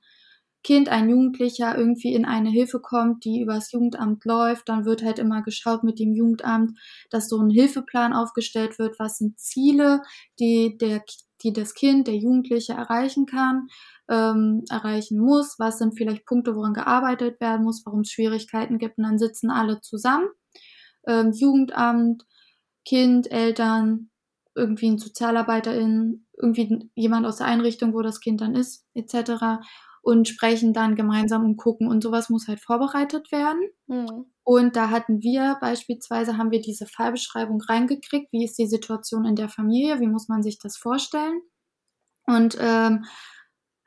Kind, 0.64 0.90
ein 0.90 1.10
Jugendlicher 1.10 1.76
irgendwie 1.76 2.14
in 2.14 2.24
eine 2.24 2.52
Hilfe 2.52 2.80
kommt, 2.80 3.26
die 3.26 3.42
übers 3.42 3.72
Jugendamt 3.72 4.26
läuft, 4.26 4.70
dann 4.70 4.86
wird 4.86 5.02
halt 5.02 5.18
immer 5.18 5.42
geschaut 5.42 5.84
mit 5.84 5.98
dem 5.98 6.14
Jugendamt, 6.14 6.78
dass 7.10 7.28
so 7.28 7.40
ein 7.42 7.50
Hilfeplan 7.50 8.14
aufgestellt 8.14 8.78
wird, 8.78 9.00
was 9.00 9.18
sind 9.18 9.40
Ziele, 9.40 10.04
die 10.40 10.78
der 10.78 11.04
die 11.44 11.54
das 11.54 11.74
Kind, 11.74 12.06
der 12.06 12.18
Jugendliche 12.18 12.74
erreichen 12.74 13.26
kann 13.26 13.68
ähm, 14.12 14.66
erreichen 14.70 15.20
muss, 15.20 15.56
was 15.58 15.78
sind 15.78 15.98
vielleicht 15.98 16.26
Punkte, 16.26 16.56
woran 16.56 16.74
gearbeitet 16.74 17.40
werden 17.40 17.64
muss, 17.64 17.86
warum 17.86 18.02
es 18.02 18.12
Schwierigkeiten 18.12 18.78
gibt. 18.78 18.98
Und 18.98 19.06
dann 19.06 19.18
sitzen 19.18 19.50
alle 19.50 19.80
zusammen, 19.80 20.28
ähm, 21.08 21.32
Jugendamt, 21.32 22.26
Kind, 22.86 23.32
Eltern, 23.32 24.10
irgendwie 24.54 24.90
ein 24.90 24.98
Sozialarbeiterin, 24.98 26.28
irgendwie 26.38 26.90
jemand 26.94 27.26
aus 27.26 27.38
der 27.38 27.48
Einrichtung, 27.48 27.94
wo 27.94 28.02
das 28.02 28.20
Kind 28.20 28.42
dann 28.42 28.54
ist, 28.54 28.86
etc. 28.94 29.64
Und 30.02 30.28
sprechen 30.28 30.74
dann 30.74 30.96
gemeinsam 30.96 31.46
und 31.46 31.56
gucken. 31.56 31.88
Und 31.88 32.04
sowas 32.04 32.30
muss 32.30 32.50
halt 32.50 32.60
vorbereitet 32.60 33.32
werden. 33.32 33.62
Mhm. 33.88 34.26
Und 34.44 34.76
da 34.76 34.90
hatten 34.90 35.22
wir 35.22 35.58
beispielsweise, 35.62 36.38
haben 36.38 36.52
wir 36.52 36.60
diese 36.60 36.86
Fallbeschreibung 36.86 37.62
reingekriegt. 37.62 38.34
Wie 38.34 38.44
ist 38.44 38.58
die 38.58 38.68
Situation 38.68 39.24
in 39.24 39.36
der 39.36 39.48
Familie? 39.48 40.02
Wie 40.02 40.08
muss 40.08 40.28
man 40.28 40.44
sich 40.44 40.60
das 40.60 40.76
vorstellen? 40.76 41.42
Und 42.26 42.58
ähm, 42.60 43.06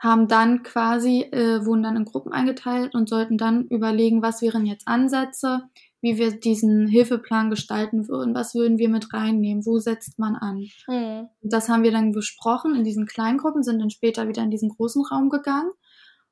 haben 0.05 0.29
dann 0.29 0.63
quasi, 0.63 1.23
äh, 1.23 1.65
wurden 1.65 1.83
dann 1.83 1.97
in 1.97 2.05
Gruppen 2.05 2.33
eingeteilt 2.33 2.95
und 2.95 3.09
sollten 3.09 3.39
dann 3.39 3.67
überlegen, 3.69 4.23
was 4.23 4.43
wären 4.43 4.67
jetzt 4.67 4.87
Ansätze, 4.87 5.63
wie 6.03 6.19
wir 6.19 6.39
diesen 6.39 6.87
Hilfeplan 6.87 7.49
gestalten 7.49 8.09
würden, 8.09 8.35
was 8.35 8.55
würden 8.55 8.77
wir 8.77 8.91
mit 8.91 9.15
reinnehmen, 9.15 9.65
wo 9.65 9.79
setzt 9.79 10.19
man 10.19 10.37
an. 10.37 10.67
Mhm. 10.87 11.29
Das 11.41 11.71
haben 11.71 11.83
wir 11.83 11.93
dann 11.93 12.13
besprochen 12.13 12.75
in 12.75 12.85
diesen 12.85 13.07
kleinen 13.07 13.39
Gruppen, 13.39 13.63
sind 13.63 13.81
dann 13.81 13.91
später 13.91 14.29
wieder 14.29 14.43
in 14.43 14.51
diesen 14.51 14.69
großen 14.69 15.03
Raum 15.03 15.31
gegangen 15.31 15.71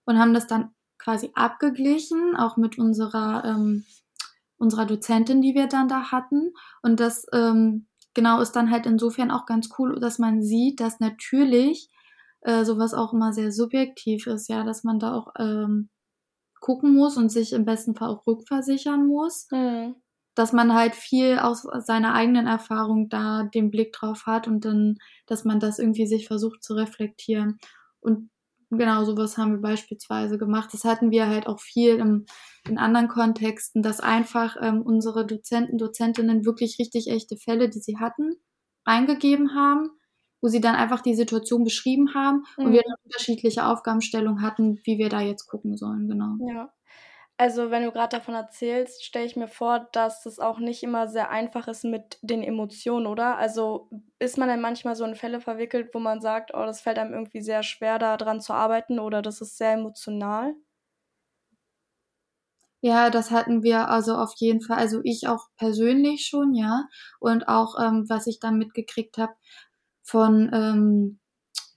und 0.05 0.19
haben 0.19 0.35
das 0.35 0.47
dann 0.47 0.73
quasi 0.99 1.31
abgeglichen, 1.35 2.37
auch 2.37 2.59
mit 2.59 2.79
unserer, 2.79 3.45
ähm, 3.47 3.85
unserer 4.59 4.85
Dozentin, 4.85 5.41
die 5.41 5.55
wir 5.55 5.67
dann 5.67 5.89
da 5.89 6.13
hatten. 6.13 6.53
Und 6.83 7.01
das 7.01 7.27
ähm, 7.33 7.87
genau 8.15 8.41
ist 8.41 8.53
dann 8.53 8.71
halt 8.71 8.87
insofern 8.87 9.31
auch 9.31 9.47
ganz 9.47 9.71
cool, 9.79 9.99
dass 9.99 10.19
man 10.19 10.43
sieht, 10.43 10.81
dass 10.81 11.01
natürlich 11.01 11.89
äh, 12.43 12.65
sowas 12.65 12.95
auch 12.95 13.13
immer 13.13 13.33
sehr 13.33 13.53
subjektiv 13.53 14.27
ist, 14.27 14.49
ja, 14.49 14.65
dass 14.65 14.85
man 14.85 14.99
da 14.99 15.15
auch 15.15 15.33
ähm, 15.39 15.89
gucken 16.61 16.95
muss 16.95 17.17
und 17.17 17.31
sich 17.31 17.53
im 17.53 17.65
besten 17.65 17.95
Fall 17.95 18.09
auch 18.09 18.27
rückversichern 18.27 19.07
muss. 19.07 19.49
Mhm. 19.51 19.97
Dass 20.35 20.53
man 20.53 20.73
halt 20.73 20.95
viel 20.95 21.39
aus 21.39 21.67
seiner 21.85 22.15
eigenen 22.15 22.47
Erfahrung 22.47 23.11
da 23.11 23.43
den 23.43 23.71
Blick 23.71 23.93
drauf 23.93 24.25
hat 24.25 24.49
und 24.49 24.65
dann, 24.65 24.97
dass 25.27 25.45
man 25.45 25.61
das 25.61 25.79
irgendwie 25.79 26.07
sich 26.07 26.27
versucht 26.27 26.63
zu 26.63 26.73
reflektieren. 26.75 27.59
Und 28.01 28.31
genau 28.71 29.05
sowas 29.05 29.37
haben 29.37 29.53
wir 29.53 29.61
beispielsweise 29.61 30.39
gemacht. 30.39 30.71
Das 30.73 30.85
hatten 30.85 31.11
wir 31.11 31.29
halt 31.29 31.47
auch 31.47 31.61
viel 31.61 31.97
im, 31.97 32.25
in 32.67 32.79
anderen 32.79 33.09
Kontexten, 33.09 33.83
dass 33.83 34.01
einfach 34.01 34.57
ähm, 34.63 34.81
unsere 34.81 35.27
Dozenten, 35.27 35.77
Dozentinnen 35.77 36.47
wirklich 36.47 36.79
richtig 36.79 37.09
echte 37.09 37.37
Fälle, 37.37 37.69
die 37.69 37.81
sie 37.81 37.99
hatten, 37.99 38.37
eingegeben 38.85 39.55
haben 39.55 39.91
wo 40.43 40.49
sie 40.49 40.61
dann 40.61 40.75
einfach 40.75 41.01
die 41.01 41.15
Situation 41.15 41.65
beschrieben 41.65 42.15
haben 42.15 42.45
mhm. 42.59 42.67
und 42.67 42.73
wir 42.73 42.83
eine 42.85 42.97
unterschiedliche 43.05 43.65
Aufgabenstellung 43.67 44.43
hatten, 44.43 44.81
wie 44.85 44.99
wir 44.99 45.09
da 45.09 45.21
jetzt 45.21 45.47
gucken 45.47 45.77
sollen, 45.77 46.09
genau. 46.09 46.37
Ja. 46.53 46.73
Also 47.39 47.71
wenn 47.71 47.83
du 47.83 47.91
gerade 47.91 48.19
davon 48.19 48.35
erzählst, 48.35 49.05
stelle 49.05 49.25
ich 49.25 49.37
mir 49.37 49.49
vor, 49.49 49.89
dass 49.93 50.27
es 50.27 50.39
auch 50.39 50.59
nicht 50.59 50.83
immer 50.83 51.09
sehr 51.09 51.31
einfach 51.31 51.67
ist 51.67 51.85
mit 51.85 52.19
den 52.23 52.43
Emotionen, 52.43 53.07
oder? 53.07 53.37
Also 53.37 53.89
ist 54.19 54.39
man 54.39 54.49
dann 54.49 54.61
manchmal 54.61 54.95
so 54.95 55.05
in 55.05 55.17
Fälle 55.17 55.41
verwickelt, 55.41 55.91
wo 55.93 55.99
man 55.99 56.21
sagt, 56.21 56.53
oh, 56.55 56.65
das 56.65 56.81
fällt 56.81 56.99
einem 56.99 57.15
irgendwie 57.15 57.41
sehr 57.41 57.63
schwer, 57.63 57.99
daran 57.99 58.41
zu 58.41 58.53
arbeiten 58.53 59.01
oder 59.01 59.23
das 59.23 59.41
ist 59.41 59.57
sehr 59.57 59.73
emotional? 59.73 60.55
Ja, 62.85 63.11
das 63.11 63.31
hatten 63.31 63.63
wir 63.63 63.89
also 63.89 64.17
auf 64.17 64.33
jeden 64.37 64.61
Fall, 64.61 64.77
also 64.79 65.01
ich 65.05 65.29
auch 65.29 65.47
persönlich 65.57 66.27
schon, 66.27 66.53
ja. 66.53 66.89
Und 67.21 67.49
auch, 67.49 67.77
ähm, 67.81 68.07
was 68.09 68.27
ich 68.27 68.41
dann 68.41 68.59
mitgekriegt 68.59 69.19
habe, 69.19 69.33
von 70.13 70.51
ähm, 70.53 71.19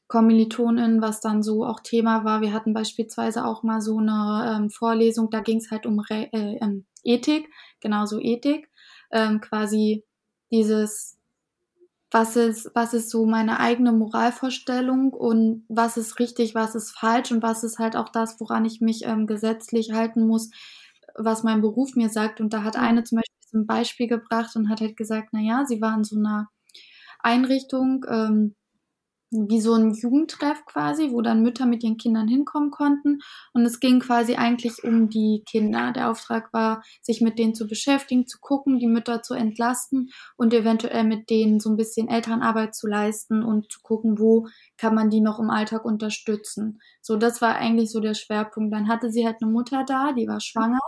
Kommilitonen, 0.10 1.02
was 1.02 1.22
dann 1.22 1.42
so 1.42 1.66
auch 1.66 1.80
Thema 1.80 2.26
war. 2.26 2.42
Wir 2.42 2.52
hatten 2.52 2.74
beispielsweise 2.74 3.46
auch 3.46 3.64
mal 3.64 3.80
so 3.80 3.98
eine 3.98 4.58
ähm, 4.58 4.70
Vorlesung, 4.70 5.30
da 5.30 5.40
ging 5.40 5.60
es 5.60 5.72
halt 5.72 5.86
um 5.86 6.00
Re 6.00 6.28
äh, 6.34 6.58
ähm, 6.62 6.86
Ethik, 7.06 7.50
genauso 7.80 8.20
Ethik, 8.20 8.70
ähm, 9.12 9.40
quasi 9.40 10.04
dieses, 10.52 11.18
was 12.12 12.36
ist, 12.36 12.72
was 12.76 12.94
ist 12.94 13.10
so 13.10 13.26
meine 13.26 13.62
eigene 13.62 13.94
Moralvorstellung 13.94 15.14
und 15.14 15.64
was 15.70 15.96
ist 15.96 16.20
richtig, 16.20 16.56
was 16.56 16.76
ist 16.76 16.92
falsch 16.92 17.32
und 17.32 17.42
was 17.42 17.64
ist 17.64 17.80
halt 17.80 17.96
auch 17.96 18.10
das, 18.10 18.38
woran 18.42 18.66
ich 18.66 18.82
mich 18.82 19.06
ähm, 19.06 19.28
gesetzlich 19.28 19.94
halten 19.94 20.28
muss, 20.28 20.52
was 21.16 21.44
mein 21.44 21.62
Beruf 21.62 21.96
mir 21.96 22.10
sagt. 22.10 22.42
Und 22.42 22.52
da 22.54 22.64
hat 22.64 22.76
eine 22.76 23.06
zum 23.06 23.18
Beispiel 23.18 23.60
ein 23.62 23.66
Beispiel 23.66 24.08
gebracht 24.08 24.56
und 24.58 24.70
hat 24.70 24.82
halt 24.82 24.98
gesagt, 24.98 25.30
na 25.32 25.40
ja, 25.40 25.66
sie 25.66 25.80
war 25.82 25.96
in 25.96 26.04
so 26.04 26.18
einer 26.18 26.50
Einrichtung, 27.26 28.06
ähm, 28.10 28.56
wie 29.32 29.60
so 29.60 29.74
ein 29.74 29.94
Jugendtreff 29.94 30.66
quasi, 30.66 31.12
wo 31.12 31.22
dann 31.22 31.42
Mütter 31.42 31.66
mit 31.66 31.84
ihren 31.84 31.98
Kindern 31.98 32.28
hinkommen 32.28 32.72
konnten. 32.72 33.20
Und 33.54 33.66
es 33.66 33.80
ging 33.80 34.00
quasi 34.00 34.36
eigentlich 34.36 34.84
um 34.84 35.10
die 35.10 35.44
Kinder. 35.50 35.92
Der 35.92 36.10
Auftrag 36.10 36.54
war, 36.54 36.84
sich 37.02 37.22
mit 37.22 37.38
denen 37.40 37.56
zu 37.56 37.68
beschäftigen, 37.68 38.28
zu 38.28 38.38
gucken, 38.40 38.80
die 38.80 38.88
Mütter 38.88 39.22
zu 39.24 39.34
entlasten 39.34 40.10
und 40.38 40.54
eventuell 40.54 41.04
mit 41.04 41.30
denen 41.30 41.60
so 41.60 41.70
ein 41.70 41.78
bisschen 41.78 42.08
Elternarbeit 42.08 42.76
zu 42.76 42.88
leisten 42.88 43.44
und 43.44 43.72
zu 43.72 43.80
gucken, 43.82 44.20
wo 44.20 44.48
kann 44.78 44.96
man 44.96 45.10
die 45.10 45.22
noch 45.22 45.40
im 45.40 45.50
Alltag 45.50 45.86
unterstützen. 45.86 46.80
So, 47.02 47.18
das 47.18 47.42
war 47.42 47.56
eigentlich 47.56 47.92
so 47.92 48.00
der 48.00 48.14
Schwerpunkt. 48.14 48.74
Dann 48.74 48.88
hatte 48.88 49.12
sie 49.12 49.26
halt 49.26 49.38
eine 49.42 49.52
Mutter 49.52 49.84
da, 49.86 50.14
die 50.14 50.28
war 50.28 50.40
schwanger 50.40 50.80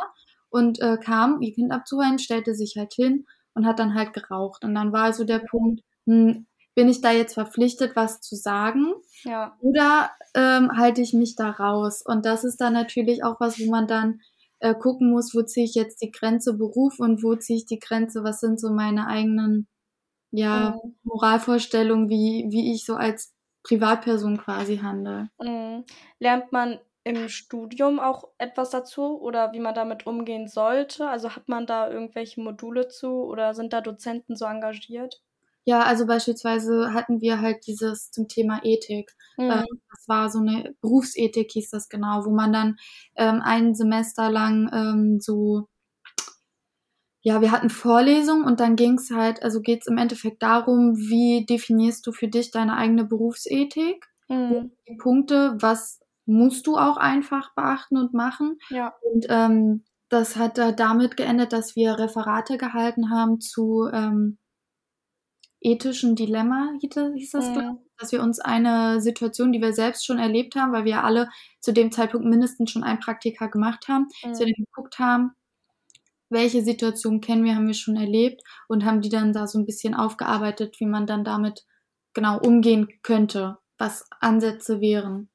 und 0.50 0.79
äh, 0.82 0.98
kam, 0.98 1.41
ihr 1.41 1.53
Kind 1.53 1.72
abzuholen, 1.72 2.20
stellte 2.20 2.53
sich 2.56 2.75
halt 2.77 2.94
hin 2.94 3.25
und 3.53 3.65
hat 3.65 3.79
dann 3.79 3.96
halt 3.96 4.13
geraucht. 4.13 4.63
Und 4.63 4.75
dann 4.75 4.94
war 4.94 5.03
also 5.03 5.24
der 5.24 5.39
Punkt, 5.39 5.82
hm, 6.08 6.48
bin 6.76 6.90
ich 6.90 7.02
da 7.02 7.12
jetzt 7.12 7.34
verpflichtet, 7.34 7.96
was 7.96 8.22
zu 8.22 8.36
sagen? 8.36 8.94
Ja. 9.24 9.58
Oder 9.62 10.12
ähm, 10.36 10.72
halte 10.78 11.02
ich 11.02 11.14
mich 11.14 11.36
da 11.36 11.50
raus? 11.50 12.04
Und 12.06 12.26
das 12.26 12.44
ist 12.44 12.58
dann 12.62 12.74
natürlich 12.74 13.24
auch 13.24 13.40
was, 13.40 13.60
wo 13.60 13.70
man 13.70 13.88
dann 13.88 14.22
äh, 14.60 14.74
gucken 14.74 15.12
muss, 15.12 15.34
wo 15.36 15.42
ziehe 15.42 15.66
ich 15.66 15.76
jetzt 15.76 16.02
die 16.02 16.12
Grenze 16.12 16.56
Beruf 16.56 17.00
und 17.00 17.24
wo 17.24 17.36
ziehe 17.36 17.58
ich 17.58 17.66
die 17.66 17.80
Grenze, 17.80 18.24
was 18.24 18.40
sind 18.40 18.60
so 18.60 18.72
meine 18.72 19.08
eigenen 19.08 19.68
ja, 20.32 20.78
mhm. 20.84 20.96
Moralvorstellungen, 21.04 22.10
wie, 22.10 22.46
wie 22.50 22.74
ich 22.74 22.86
so 22.86 22.96
als 22.96 23.34
Privatperson 23.64 24.38
quasi 24.38 24.78
handle. 24.78 25.30
Mhm. 25.40 25.84
Lernt 26.20 26.52
man 26.52 26.80
im 27.04 27.30
Studium 27.30 28.00
auch 28.00 28.26
etwas 28.38 28.70
dazu 28.70 29.20
oder 29.22 29.54
wie 29.54 29.60
man 29.60 29.74
damit 29.74 30.06
umgehen 30.06 30.48
sollte? 30.48 31.08
Also 31.08 31.36
hat 31.36 31.48
man 31.48 31.66
da 31.66 31.90
irgendwelche 31.90 32.42
Module 32.42 32.88
zu 32.88 33.24
oder 33.24 33.54
sind 33.54 33.74
da 33.74 33.82
Dozenten 33.82 34.36
so 34.36 34.46
engagiert? 34.46 35.22
Ja, 35.68 35.82
also 35.82 36.06
beispielsweise 36.08 36.94
hatten 36.94 37.20
wir 37.20 37.42
halt 37.42 37.68
dieses 37.68 38.10
zum 38.10 38.30
Thema 38.30 38.62
Ethik. 38.64 39.12
Mhm. 39.36 39.52
Ähm, 39.52 39.66
das 39.92 40.08
war 40.08 40.30
so 40.30 40.40
eine 40.40 40.74
Berufsethik, 40.80 41.52
hieß 41.52 41.72
das 41.72 41.90
genau, 41.90 42.24
wo 42.24 42.30
man 42.30 42.54
dann 42.54 42.78
ähm, 43.18 43.42
ein 43.44 43.76
Semester 43.76 44.32
lang 44.32 44.70
ähm, 44.72 45.20
so, 45.20 45.68
ja, 47.22 47.42
wir 47.42 47.52
hatten 47.52 47.70
Vorlesungen 47.70 48.46
und 48.46 48.62
dann 48.62 48.78
ging 48.78 48.94
es 48.94 49.12
halt, 49.12 49.44
also 49.44 49.60
geht 49.60 49.82
es 49.82 49.88
im 49.88 49.98
Endeffekt 49.98 50.42
darum, 50.42 50.96
wie 50.96 51.46
definierst 51.46 52.08
du 52.08 52.14
für 52.14 52.30
dich 52.30 52.52
deine 52.52 52.78
eigene 52.78 53.04
Berufsethik? 53.04 54.06
Mhm. 54.30 54.72
Die 54.88 54.96
Punkte, 54.96 55.58
was 55.60 56.00
musst 56.26 56.66
du 56.66 56.78
auch 56.78 56.96
einfach 56.96 57.54
beachten 57.56 57.98
und 57.98 58.14
machen? 58.14 58.58
Ja. 58.70 58.94
Und 59.02 59.26
ähm, 59.28 59.84
das 60.08 60.38
hat 60.38 60.58
da 60.58 60.72
damit 60.72 61.18
geendet, 61.18 61.52
dass 61.52 61.76
wir 61.76 62.00
Referate 62.00 62.58
gehalten 62.58 63.10
haben 63.10 63.42
zu 63.42 63.90
ähm, 63.92 64.38
ethischen 65.68 66.16
Dilemma, 66.16 66.72
hieß 66.80 67.32
das, 67.32 67.48
ja. 67.48 67.78
dass 67.98 68.12
wir 68.12 68.22
uns 68.22 68.40
eine 68.40 69.02
Situation, 69.02 69.52
die 69.52 69.62
wir 69.62 69.74
selbst 69.74 70.06
schon 70.06 70.20
erlebt 70.20 70.56
haben, 70.56 70.72
weil 70.72 70.86
wir 70.86 71.04
alle 71.04 71.30
zu 71.60 71.74
dem 71.74 71.92
Zeitpunkt 71.92 72.26
mindestens 72.26 72.72
schon 72.72 72.84
ein 72.84 73.00
Praktika 73.00 73.48
gemacht 73.48 73.88
haben, 73.88 74.08
ja. 74.22 74.30
dass 74.30 74.40
wir 74.40 74.46
dann 74.46 74.66
geguckt 74.66 75.00
haben, 75.00 75.32
welche 76.30 76.62
Situation 76.62 77.22
kennen 77.22 77.44
wir, 77.44 77.56
haben 77.56 77.68
wir 77.68 77.74
schon 77.74 77.96
erlebt 77.96 78.42
und 78.68 78.86
haben 78.86 79.02
die 79.02 79.10
dann 79.10 79.34
da 79.34 79.48
so 79.48 79.60
ein 79.60 79.66
bisschen 79.66 79.94
aufgearbeitet, 79.94 80.80
wie 80.80 80.86
man 80.86 81.06
dann 81.06 81.24
damit 81.24 81.66
genau 82.14 82.40
umgehen 82.40 82.88
könnte, 83.04 83.58
was 83.78 84.06
Ansätze 84.20 84.82
wären. 84.82 85.30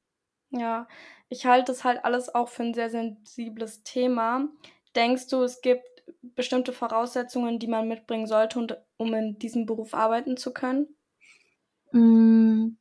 Ja, 0.50 0.86
ich 1.28 1.46
halte 1.46 1.72
das 1.72 1.84
halt 1.84 2.04
alles 2.04 2.34
auch 2.34 2.48
für 2.48 2.62
ein 2.62 2.74
sehr 2.74 2.90
sensibles 2.90 3.82
Thema. 3.84 4.48
Denkst 4.94 5.28
du, 5.28 5.42
es 5.42 5.62
gibt 5.62 5.86
bestimmte 6.22 6.72
Voraussetzungen, 6.72 7.58
die 7.58 7.66
man 7.66 7.88
mitbringen 7.88 8.26
sollte, 8.26 8.84
um 8.96 9.14
in 9.14 9.38
diesem 9.38 9.66
Beruf 9.66 9.94
arbeiten 9.94 10.36
zu 10.36 10.52
können? 10.52 10.86
Mm. 11.92 12.76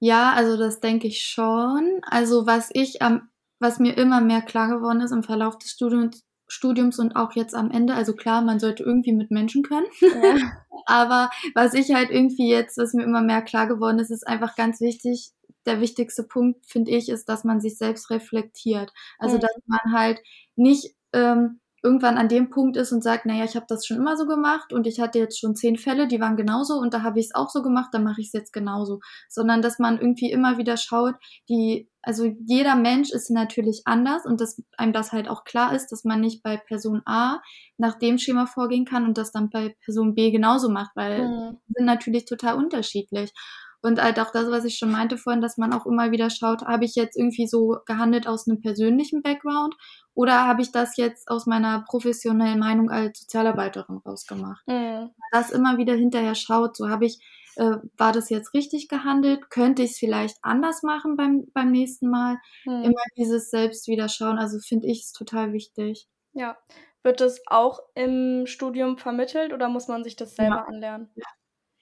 Ja, 0.00 0.32
also 0.32 0.56
das 0.56 0.80
denke 0.80 1.08
ich 1.08 1.22
schon. 1.22 2.00
Also 2.02 2.46
was 2.46 2.70
ich 2.72 3.02
am, 3.02 3.28
was 3.58 3.80
mir 3.80 3.96
immer 3.96 4.20
mehr 4.20 4.42
klar 4.42 4.68
geworden 4.68 5.00
ist 5.00 5.10
im 5.10 5.24
Verlauf 5.24 5.58
des 5.58 5.70
Studiums, 5.70 6.24
Studiums 6.46 6.98
und 6.98 7.16
auch 7.16 7.32
jetzt 7.32 7.54
am 7.54 7.70
Ende, 7.70 7.94
also 7.94 8.14
klar, 8.14 8.40
man 8.42 8.60
sollte 8.60 8.84
irgendwie 8.84 9.12
mit 9.12 9.30
Menschen 9.30 9.62
können. 9.62 9.86
Ja. 10.00 10.36
Aber 10.86 11.30
was 11.54 11.74
ich 11.74 11.92
halt 11.92 12.10
irgendwie 12.10 12.48
jetzt, 12.48 12.78
was 12.78 12.94
mir 12.94 13.02
immer 13.02 13.20
mehr 13.20 13.42
klar 13.42 13.66
geworden 13.66 13.98
ist, 13.98 14.10
ist 14.10 14.26
einfach 14.26 14.56
ganz 14.56 14.80
wichtig. 14.80 15.32
Der 15.66 15.80
wichtigste 15.80 16.22
Punkt, 16.22 16.64
finde 16.66 16.92
ich, 16.92 17.10
ist, 17.10 17.28
dass 17.28 17.44
man 17.44 17.60
sich 17.60 17.76
selbst 17.76 18.08
reflektiert. 18.10 18.90
Also, 19.18 19.36
mhm. 19.36 19.40
dass 19.40 19.56
man 19.66 19.92
halt 19.92 20.20
nicht 20.56 20.94
ähm, 21.12 21.60
irgendwann 21.82 22.18
an 22.18 22.28
dem 22.28 22.50
Punkt 22.50 22.76
ist 22.76 22.92
und 22.92 23.02
sagt, 23.02 23.26
naja, 23.26 23.44
ich 23.44 23.54
habe 23.54 23.66
das 23.68 23.86
schon 23.86 23.96
immer 23.96 24.16
so 24.16 24.26
gemacht 24.26 24.72
und 24.72 24.86
ich 24.86 25.00
hatte 25.00 25.18
jetzt 25.18 25.38
schon 25.38 25.54
zehn 25.54 25.76
Fälle, 25.76 26.08
die 26.08 26.20
waren 26.20 26.36
genauso 26.36 26.74
und 26.74 26.92
da 26.92 27.02
habe 27.02 27.20
ich 27.20 27.26
es 27.26 27.34
auch 27.34 27.50
so 27.50 27.62
gemacht, 27.62 27.90
dann 27.92 28.04
mache 28.04 28.20
ich 28.20 28.28
es 28.28 28.32
jetzt 28.32 28.52
genauso. 28.52 29.00
Sondern 29.28 29.62
dass 29.62 29.78
man 29.78 29.98
irgendwie 29.98 30.30
immer 30.30 30.58
wieder 30.58 30.76
schaut, 30.76 31.14
die, 31.48 31.88
also 32.02 32.24
jeder 32.46 32.74
Mensch 32.74 33.10
ist 33.10 33.30
natürlich 33.30 33.82
anders 33.84 34.26
und 34.26 34.40
dass 34.40 34.60
einem 34.76 34.92
das 34.92 35.12
halt 35.12 35.28
auch 35.28 35.44
klar 35.44 35.74
ist, 35.74 35.92
dass 35.92 36.04
man 36.04 36.20
nicht 36.20 36.42
bei 36.42 36.56
Person 36.56 37.02
A 37.04 37.40
nach 37.76 37.98
dem 37.98 38.18
Schema 38.18 38.46
vorgehen 38.46 38.84
kann 38.84 39.04
und 39.04 39.16
das 39.16 39.30
dann 39.30 39.50
bei 39.50 39.76
Person 39.84 40.14
B 40.14 40.30
genauso 40.30 40.68
macht, 40.70 40.92
weil 40.96 41.28
mhm. 41.28 41.58
sind 41.74 41.86
natürlich 41.86 42.24
total 42.24 42.56
unterschiedlich. 42.56 43.32
Und 43.80 44.02
halt 44.02 44.18
auch 44.18 44.32
das, 44.32 44.50
was 44.50 44.64
ich 44.64 44.76
schon 44.76 44.90
meinte 44.90 45.16
vorhin, 45.18 45.40
dass 45.40 45.56
man 45.56 45.72
auch 45.72 45.86
immer 45.86 46.10
wieder 46.10 46.30
schaut, 46.30 46.62
habe 46.62 46.84
ich 46.84 46.96
jetzt 46.96 47.16
irgendwie 47.16 47.46
so 47.46 47.78
gehandelt 47.86 48.26
aus 48.26 48.48
einem 48.48 48.60
persönlichen 48.60 49.22
Background 49.22 49.74
oder 50.14 50.46
habe 50.46 50.62
ich 50.62 50.72
das 50.72 50.96
jetzt 50.96 51.28
aus 51.30 51.46
meiner 51.46 51.84
professionellen 51.88 52.58
Meinung 52.58 52.90
als 52.90 53.20
Sozialarbeiterin 53.20 53.98
rausgemacht? 53.98 54.66
Mhm. 54.66 55.10
Das 55.30 55.50
immer 55.50 55.78
wieder 55.78 55.94
hinterher 55.94 56.34
schaut, 56.34 56.76
so 56.76 56.88
habe 56.88 57.06
ich, 57.06 57.20
äh, 57.54 57.76
war 57.96 58.10
das 58.10 58.30
jetzt 58.30 58.52
richtig 58.52 58.88
gehandelt? 58.88 59.48
Könnte 59.48 59.82
ich 59.82 59.92
es 59.92 59.98
vielleicht 59.98 60.38
anders 60.42 60.82
machen 60.82 61.16
beim, 61.16 61.46
beim 61.54 61.70
nächsten 61.70 62.10
Mal? 62.10 62.38
Mhm. 62.64 62.82
Immer 62.82 63.02
dieses 63.16 63.50
Selbst 63.50 63.86
wieder 63.86 64.08
schauen, 64.08 64.38
also 64.38 64.58
finde 64.58 64.88
ich 64.88 65.04
es 65.04 65.12
total 65.12 65.52
wichtig. 65.52 66.08
Ja. 66.32 66.58
Wird 67.04 67.20
das 67.20 67.40
auch 67.46 67.78
im 67.94 68.46
Studium 68.46 68.98
vermittelt 68.98 69.52
oder 69.52 69.68
muss 69.68 69.86
man 69.86 70.02
sich 70.02 70.16
das 70.16 70.34
selber 70.34 70.56
ja. 70.56 70.64
anlernen? 70.64 71.10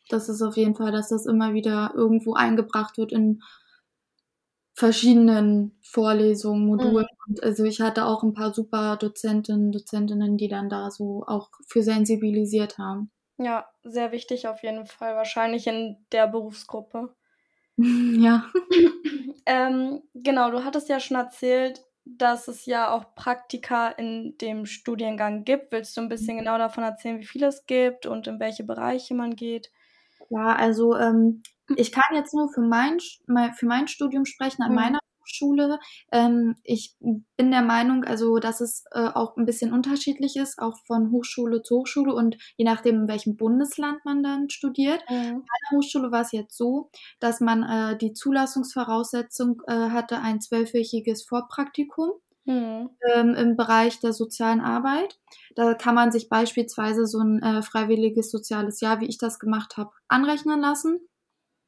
Das 0.09 0.29
ist 0.29 0.43
auf 0.43 0.57
jeden 0.57 0.75
Fall, 0.75 0.93
dass 0.93 1.09
das 1.09 1.27
immer 1.27 1.53
wieder 1.53 1.93
irgendwo 1.95 2.35
eingebracht 2.35 2.99
wird 2.99 3.13
in 3.13 3.43
verschiedenen 4.77 5.79
Vorlesungen, 5.83 6.67
Modulen. 6.67 7.07
Mhm. 7.11 7.25
Und 7.27 7.43
also 7.43 7.65
ich 7.65 7.81
hatte 7.81 8.05
auch 8.05 8.23
ein 8.23 8.35
paar 8.35 8.53
super 8.53 8.97
Dozentinnen, 8.97 9.73
Dozentinnen, 9.73 10.37
die 10.37 10.49
dann 10.49 10.69
da 10.69 10.91
so 10.91 11.25
auch 11.27 11.51
für 11.67 11.83
sensibilisiert 11.83 12.79
haben. 12.79 13.11
Ja, 13.39 13.67
sehr 13.85 14.13
wichtig 14.13 14.49
auf 14.49 14.63
jeden 14.63 14.87
Fall, 14.87 15.17
wahrscheinlich 15.17 15.67
in 15.67 15.97
der 16.13 16.27
Berufsgruppe. 16.27 17.15
ja. 17.77 18.47
ähm, 19.47 20.03
genau, 20.15 20.51
du 20.51 20.65
hattest 20.65 20.89
ja 20.89 21.01
schon 21.01 21.17
erzählt, 21.17 21.83
dass 22.05 22.47
es 22.47 22.67
ja 22.67 22.93
auch 22.93 23.15
Praktika 23.15 23.89
in 23.89 24.39
dem 24.39 24.65
Studiengang 24.65 25.45
gibt. 25.45 25.73
Willst 25.73 25.97
du 25.97 26.03
ein 26.03 26.09
bisschen 26.09 26.39
genau 26.39 26.57
davon 26.57 26.85
erzählen, 26.85 27.19
wie 27.19 27.27
viele 27.27 27.49
es 27.49 27.67
gibt 27.67 28.07
und 28.07 28.27
in 28.27 28.39
welche 28.39 28.63
Bereiche 28.63 29.15
man 29.15 29.35
geht? 29.35 29.73
Ja, 30.31 30.55
also 30.57 30.97
ähm, 30.97 31.43
ich 31.77 31.93
kann 31.93 32.15
jetzt 32.15 32.35
nur 32.35 32.49
für 32.53 32.61
mein, 32.61 32.99
für 33.01 33.67
mein 33.67 33.89
Studium 33.89 34.25
sprechen 34.25 34.63
an 34.63 34.71
mhm. 34.71 34.77
meiner 34.77 34.99
Hochschule. 35.27 35.79
Ähm, 36.13 36.57
ich 36.63 36.95
bin 37.01 37.51
der 37.51 37.63
Meinung, 37.63 38.05
also 38.05 38.39
dass 38.39 38.61
es 38.61 38.85
äh, 38.93 39.09
auch 39.09 39.37
ein 39.37 39.47
bisschen 39.47 39.73
unterschiedlich 39.73 40.37
ist, 40.37 40.59
auch 40.59 40.79
von 40.87 41.11
Hochschule 41.11 41.63
zu 41.63 41.79
Hochschule 41.79 42.15
und 42.15 42.37
je 42.57 42.65
nachdem, 42.65 43.03
in 43.03 43.09
welchem 43.09 43.37
Bundesland 43.37 44.05
man 44.05 44.23
dann 44.23 44.49
studiert. 44.51 45.01
Mhm. 45.09 45.15
Bei 45.15 45.31
meiner 45.33 45.79
Hochschule 45.79 46.13
war 46.13 46.23
es 46.23 46.33
jetzt 46.33 46.57
so, 46.57 46.91
dass 47.21 47.41
man 47.41 47.63
äh, 47.63 47.99
die 47.99 48.13
Zulassungsvoraussetzung 48.13 49.63
äh, 49.67 49.91
hatte, 49.91 50.21
ein 50.21 50.41
zwölfwöchiges 50.41 51.25
Vorpraktikum. 51.25 52.11
Mhm. 52.47 52.91
Ähm, 53.15 53.35
im 53.35 53.57
Bereich 53.57 54.01
der 54.01 54.13
sozialen 54.13 54.61
Arbeit. 54.61 55.19
Da 55.57 55.75
kann 55.75 55.95
man 55.97 56.13
sich 56.13 56.29
beispielsweise 56.29 57.07
so 57.07 57.19
ein 57.19 57.43
äh, 57.43 57.63
freiwilliges 57.63 58.31
soziales 58.31 58.81
Jahr, 58.81 59.01
wie 59.01 59.07
ich 59.07 59.19
das 59.19 59.39
gemacht 59.41 59.77
habe, 59.77 59.91
anrechnen 60.09 60.61
lassen. 60.61 61.01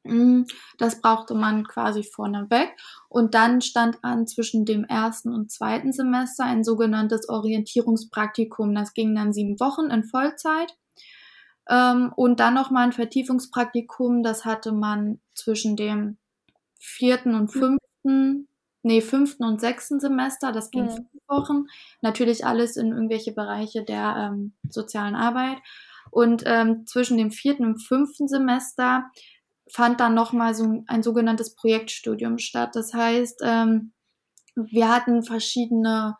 Mm, 0.05 0.43
das 0.79 1.01
brauchte 1.01 1.35
man 1.35 1.65
quasi 1.67 2.03
vorneweg. 2.03 2.75
Und 3.09 3.35
dann 3.35 3.61
stand 3.61 3.99
an 4.03 4.27
zwischen 4.27 4.65
dem 4.65 4.85
ersten 4.85 5.33
und 5.33 5.51
zweiten 5.51 5.93
Semester 5.93 6.45
ein 6.45 6.63
sogenanntes 6.63 7.29
Orientierungspraktikum. 7.29 8.75
Das 8.75 8.93
ging 8.93 9.15
dann 9.15 9.33
sieben 9.33 9.59
Wochen 9.59 9.91
in 9.91 10.03
Vollzeit. 10.05 10.77
Ähm, 11.69 12.13
und 12.15 12.39
dann 12.41 12.55
nochmal 12.55 12.85
ein 12.85 12.93
Vertiefungspraktikum. 12.93 14.23
Das 14.23 14.45
hatte 14.45 14.73
man 14.73 15.21
zwischen 15.35 15.77
dem 15.77 16.17
vierten 16.79 17.35
und 17.35 17.49
fünften, 17.49 18.48
nee, 18.81 19.01
fünften 19.01 19.43
und 19.43 19.59
sechsten 19.59 19.99
Semester. 19.99 20.51
Das 20.51 20.71
ging 20.71 20.85
mhm. 20.85 20.89
fünf 20.91 21.09
Wochen. 21.27 21.65
Natürlich 22.01 22.45
alles 22.45 22.77
in 22.77 22.91
irgendwelche 22.91 23.33
Bereiche 23.33 23.83
der 23.83 24.31
ähm, 24.31 24.53
sozialen 24.69 25.15
Arbeit. 25.15 25.57
Und 26.11 26.43
ähm, 26.45 26.85
zwischen 26.85 27.17
dem 27.17 27.31
vierten 27.31 27.65
und 27.65 27.79
fünften 27.79 28.27
Semester 28.27 29.11
fand 29.71 29.99
dann 29.99 30.15
nochmal 30.15 30.55
so 30.55 30.83
ein 30.87 31.03
sogenanntes 31.03 31.55
Projektstudium 31.55 32.39
statt. 32.39 32.71
Das 32.73 32.93
heißt, 32.93 33.41
ähm, 33.43 33.93
wir 34.55 34.89
hatten 34.89 35.23
verschiedene 35.23 36.17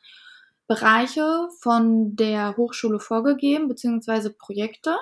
Bereiche 0.67 1.49
von 1.61 2.15
der 2.15 2.55
Hochschule 2.55 2.99
vorgegeben, 2.99 3.67
beziehungsweise 3.67 4.31
Projekte, 4.31 4.95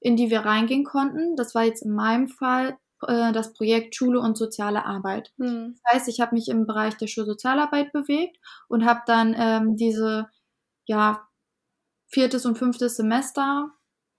in 0.00 0.16
die 0.16 0.28
wir 0.30 0.40
reingehen 0.40 0.84
konnten. 0.84 1.36
Das 1.36 1.54
war 1.54 1.62
jetzt 1.62 1.82
in 1.82 1.92
meinem 1.92 2.26
Fall 2.26 2.76
äh, 3.02 3.32
das 3.32 3.52
Projekt 3.52 3.94
Schule 3.94 4.20
und 4.20 4.36
soziale 4.36 4.84
Arbeit. 4.84 5.32
Mhm. 5.36 5.76
Das 5.82 5.94
heißt, 5.94 6.08
ich 6.08 6.20
habe 6.20 6.34
mich 6.34 6.48
im 6.48 6.66
Bereich 6.66 6.96
der 6.96 7.06
Schulsozialarbeit 7.06 7.92
bewegt 7.92 8.38
und 8.68 8.84
habe 8.84 9.00
dann 9.06 9.34
ähm, 9.38 9.76
diese, 9.76 10.28
ja, 10.86 11.26
viertes 12.06 12.46
und 12.46 12.56
fünftes 12.58 12.96
Semester, 12.96 13.70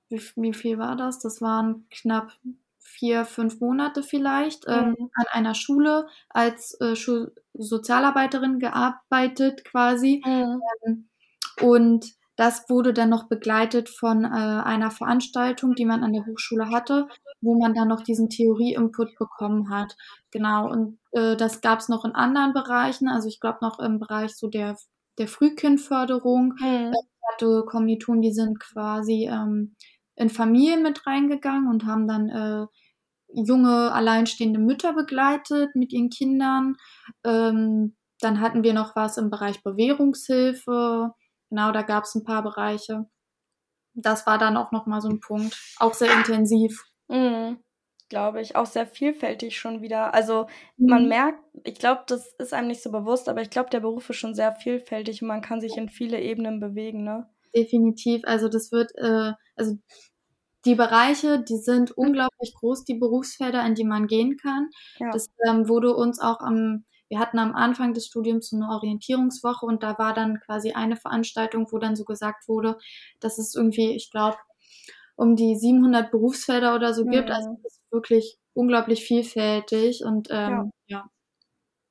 wie, 0.10 0.22
wie 0.36 0.54
viel 0.54 0.78
war 0.78 0.96
das? 0.96 1.20
Das 1.20 1.42
waren 1.42 1.88
knapp 1.90 2.32
vier, 2.80 3.26
fünf 3.26 3.60
Monate 3.60 4.04
vielleicht 4.04 4.66
ähm, 4.68 4.96
mhm. 4.98 5.10
an 5.16 5.26
einer 5.32 5.56
Schule 5.56 6.08
als 6.30 6.80
äh, 6.80 6.96
Schulsozialarbeiterin 6.96 8.60
gearbeitet 8.60 9.66
quasi. 9.66 10.22
Mhm. 10.26 10.62
Ähm, 10.86 11.10
und 11.62 12.06
das 12.36 12.70
wurde 12.70 12.94
dann 12.94 13.10
noch 13.10 13.28
begleitet 13.28 13.90
von 13.90 14.26
äh, 14.26 14.28
einer 14.28 14.92
Veranstaltung, 14.92 15.74
die 15.76 15.86
man 15.86 16.04
an 16.04 16.14
der 16.14 16.26
Hochschule 16.26 16.70
hatte, 16.70 17.08
wo 17.46 17.58
man 17.58 17.74
dann 17.74 17.88
noch 17.88 18.02
diesen 18.02 18.30
Theorie-Input 18.30 19.16
bekommen 19.18 19.70
hat. 19.70 19.96
Genau, 20.32 20.70
und 20.70 21.00
äh, 21.12 21.36
das 21.36 21.62
gab 21.62 21.80
es 21.80 21.90
noch 21.90 22.04
in 22.06 22.14
anderen 22.14 22.54
Bereichen, 22.54 23.08
also 23.08 23.28
ich 23.28 23.40
glaube 23.40 23.60
noch 23.62 23.80
im 23.80 24.00
Bereich 24.00 24.36
so 24.36 24.48
der, 24.48 24.76
der 25.18 25.28
Frühkindförderung. 25.28 26.56
Mhm. 26.60 26.92
Ich 26.94 27.34
hatte 27.34 27.64
Kommilitonen, 27.66 28.22
die 28.22 28.34
sind 28.34 28.60
quasi 28.60 29.30
ähm, 29.32 29.76
in 30.16 30.30
Familien 30.30 30.84
mit 30.84 31.06
reingegangen 31.08 31.70
und 31.70 31.86
haben 31.86 32.08
dann 32.08 32.30
äh, 32.30 32.66
junge, 33.34 33.92
alleinstehende 33.92 34.60
Mütter 34.60 34.94
begleitet 34.94 35.76
mit 35.76 35.92
ihren 35.92 36.10
Kindern. 36.10 36.76
Ähm, 37.24 37.96
dann 38.22 38.40
hatten 38.40 38.64
wir 38.64 38.74
noch 38.74 38.96
was 38.96 39.18
im 39.18 39.30
Bereich 39.30 39.62
Bewährungshilfe. 39.64 41.12
Genau, 41.50 41.72
da 41.72 41.82
gab 41.82 42.06
es 42.06 42.16
ein 42.16 42.24
paar 42.24 42.44
Bereiche. 42.44 43.06
Das 43.94 44.26
war 44.28 44.38
dann 44.38 44.58
auch 44.58 44.72
nochmal 44.72 45.02
so 45.02 45.10
ein 45.10 45.20
Punkt. 45.20 45.58
Auch 45.78 45.94
sehr 45.94 46.14
intensiv. 46.14 46.84
Mhm, 47.10 47.60
glaube 48.10 48.42
ich. 48.42 48.56
Auch 48.56 48.66
sehr 48.66 48.88
vielfältig 48.88 49.58
schon 49.58 49.82
wieder. 49.82 50.14
Also 50.14 50.48
mhm. 50.78 50.88
man 50.90 51.08
merkt, 51.08 51.40
ich 51.64 51.76
glaube, 51.76 52.04
das 52.08 52.34
ist 52.40 52.54
einem 52.54 52.68
nicht 52.68 52.82
so 52.84 52.92
bewusst, 52.92 53.30
aber 53.30 53.42
ich 53.42 53.50
glaube, 53.50 53.70
der 53.70 53.80
Beruf 53.82 54.10
ist 54.10 54.18
schon 54.18 54.36
sehr 54.36 54.56
vielfältig 54.56 55.22
und 55.22 55.28
man 55.28 55.42
kann 55.42 55.62
sich 55.62 55.78
in 55.78 55.90
viele 55.90 56.22
Ebenen 56.22 56.60
bewegen, 56.60 57.04
ne? 57.04 57.30
Definitiv. 57.56 58.24
Also 58.26 58.50
das 58.50 58.72
wird, 58.72 58.92
äh, 58.98 59.32
also 59.56 59.78
die 60.66 60.76
Bereiche, 60.76 61.42
die 61.44 61.58
sind 61.58 61.92
unglaublich 61.92 62.54
groß, 62.56 62.86
die 62.86 62.96
Berufsfelder, 62.96 63.66
in 63.66 63.76
die 63.76 63.84
man 63.84 64.08
gehen 64.08 64.38
kann. 64.38 64.70
Ja. 65.00 65.12
Das 65.12 65.28
ähm, 65.48 65.70
wurde 65.70 65.96
uns 65.96 66.20
auch 66.20 66.40
am, 66.42 66.86
wir 67.10 67.20
hatten 67.20 67.38
am 67.40 67.54
Anfang 67.56 67.94
des 67.94 68.08
Studiums 68.08 68.50
so 68.50 68.58
eine 68.58 68.70
Orientierungswoche 68.70 69.66
und 69.66 69.84
da 69.84 69.98
war 70.00 70.14
dann 70.14 70.40
quasi 70.42 70.72
eine 70.74 70.98
Veranstaltung, 70.98 71.68
wo 71.72 71.78
dann 71.78 71.96
so 71.96 72.04
gesagt 72.04 72.48
wurde, 72.48 72.78
dass 73.20 73.38
es 73.38 73.56
irgendwie, 73.56 73.96
ich 73.96 74.10
glaube, 74.12 74.38
um 75.16 75.36
die 75.36 75.56
700 75.56 76.12
Berufsfelder 76.12 76.76
oder 76.76 76.94
so 76.94 77.06
gibt. 77.06 77.32
Also 77.32 77.58
es 77.64 77.74
ist 77.74 77.92
wirklich 77.92 78.38
unglaublich 78.54 79.06
vielfältig 79.06 80.04
und 80.04 80.30
ähm, 80.32 80.72
ja. 80.88 80.98
ja. 80.98 81.10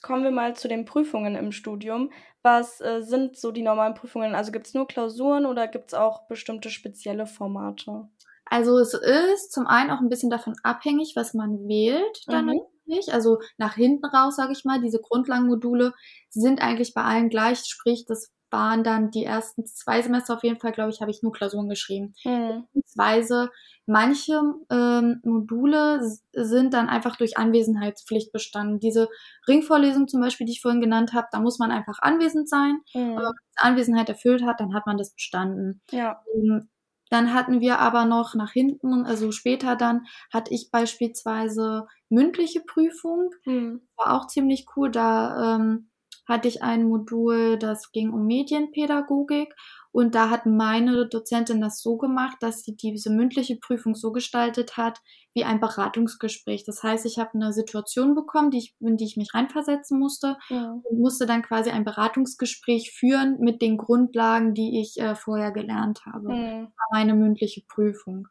Kommen 0.02 0.24
wir 0.24 0.30
mal 0.30 0.54
zu 0.54 0.68
den 0.68 0.84
Prüfungen 0.84 1.34
im 1.34 1.50
Studium. 1.50 2.10
Was 2.42 2.80
äh, 2.80 3.00
sind 3.02 3.38
so 3.38 3.52
die 3.52 3.62
normalen 3.62 3.94
Prüfungen? 3.94 4.34
Also 4.34 4.52
gibt 4.52 4.66
es 4.66 4.74
nur 4.74 4.86
Klausuren 4.86 5.46
oder 5.46 5.66
gibt 5.66 5.88
es 5.88 5.94
auch 5.94 6.26
bestimmte 6.26 6.68
spezielle 6.68 7.26
Formate? 7.26 8.08
Also 8.44 8.78
es 8.78 8.92
ist 8.92 9.52
zum 9.52 9.66
einen 9.66 9.90
auch 9.90 10.00
ein 10.00 10.10
bisschen 10.10 10.28
davon 10.30 10.54
abhängig, 10.62 11.14
was 11.16 11.32
man 11.32 11.66
wählt 11.66 12.22
dann 12.26 12.46
mhm. 12.46 12.60
natürlich. 12.86 13.12
Also 13.14 13.38
nach 13.56 13.74
hinten 13.74 14.04
raus, 14.04 14.36
sage 14.36 14.52
ich 14.52 14.64
mal, 14.64 14.80
diese 14.80 15.00
Grundlagenmodule 15.00 15.94
sind 16.28 16.60
eigentlich 16.60 16.92
bei 16.92 17.02
allen 17.02 17.30
gleich, 17.30 17.60
sprich, 17.64 18.04
das 18.06 18.30
waren 18.54 18.84
dann 18.84 19.10
die 19.10 19.24
ersten 19.24 19.66
zwei 19.66 20.00
Semester 20.00 20.34
auf 20.34 20.44
jeden 20.44 20.60
Fall, 20.60 20.70
glaube 20.70 20.90
ich, 20.90 21.00
habe 21.00 21.10
ich 21.10 21.24
nur 21.24 21.32
Klausuren 21.32 21.68
geschrieben. 21.68 22.14
Mhm. 22.24 22.68
Beziehungsweise 22.72 23.50
manche 23.84 24.40
ähm, 24.70 25.20
Module 25.24 26.00
sind 26.32 26.72
dann 26.72 26.88
einfach 26.88 27.16
durch 27.16 27.36
Anwesenheitspflicht 27.36 28.32
bestanden. 28.32 28.78
Diese 28.78 29.08
Ringvorlesung 29.48 30.06
zum 30.06 30.20
Beispiel, 30.20 30.46
die 30.46 30.52
ich 30.52 30.62
vorhin 30.62 30.80
genannt 30.80 31.12
habe, 31.14 31.26
da 31.32 31.40
muss 31.40 31.58
man 31.58 31.72
einfach 31.72 31.98
anwesend 32.00 32.48
sein. 32.48 32.78
Mhm. 32.94 33.18
Aber 33.18 33.26
wenn 33.26 33.34
man 33.56 33.72
Anwesenheit 33.72 34.08
erfüllt 34.08 34.44
hat, 34.44 34.60
dann 34.60 34.72
hat 34.72 34.86
man 34.86 34.98
das 34.98 35.10
bestanden. 35.10 35.82
Ja. 35.90 36.22
Ähm, 36.32 36.68
dann 37.10 37.34
hatten 37.34 37.60
wir 37.60 37.80
aber 37.80 38.04
noch 38.04 38.36
nach 38.36 38.52
hinten, 38.52 39.04
also 39.04 39.32
später 39.32 39.74
dann, 39.74 40.06
hatte 40.32 40.54
ich 40.54 40.70
beispielsweise 40.70 41.86
mündliche 42.08 42.60
Prüfung. 42.60 43.30
Mhm. 43.44 43.82
War 43.96 44.14
auch 44.14 44.28
ziemlich 44.28 44.66
cool. 44.76 44.92
Da 44.92 45.56
ähm, 45.56 45.90
hatte 46.26 46.48
ich 46.48 46.62
ein 46.62 46.84
Modul, 46.84 47.58
das 47.58 47.92
ging 47.92 48.12
um 48.12 48.26
Medienpädagogik 48.26 49.54
und 49.92 50.14
da 50.14 50.28
hat 50.28 50.44
meine 50.44 51.06
Dozentin 51.06 51.60
das 51.60 51.80
so 51.80 51.96
gemacht, 51.96 52.38
dass 52.40 52.62
sie 52.62 52.74
diese 52.74 53.10
mündliche 53.10 53.56
Prüfung 53.56 53.94
so 53.94 54.10
gestaltet 54.10 54.76
hat 54.76 55.00
wie 55.34 55.44
ein 55.44 55.60
Beratungsgespräch. 55.60 56.64
Das 56.64 56.82
heißt, 56.82 57.06
ich 57.06 57.18
habe 57.18 57.34
eine 57.34 57.52
Situation 57.52 58.14
bekommen, 58.14 58.50
die 58.50 58.58
ich, 58.58 58.74
in 58.80 58.96
die 58.96 59.04
ich 59.04 59.16
mich 59.16 59.34
reinversetzen 59.34 59.98
musste 59.98 60.36
ja. 60.48 60.80
und 60.82 60.98
musste 60.98 61.26
dann 61.26 61.42
quasi 61.42 61.70
ein 61.70 61.84
Beratungsgespräch 61.84 62.90
führen 62.90 63.38
mit 63.38 63.62
den 63.62 63.76
Grundlagen, 63.76 64.54
die 64.54 64.80
ich 64.80 65.00
äh, 65.00 65.14
vorher 65.14 65.52
gelernt 65.52 66.04
habe. 66.06 66.32
Mhm. 66.32 66.68
Meine 66.92 67.14
mündliche 67.14 67.62
Prüfung. 67.68 68.26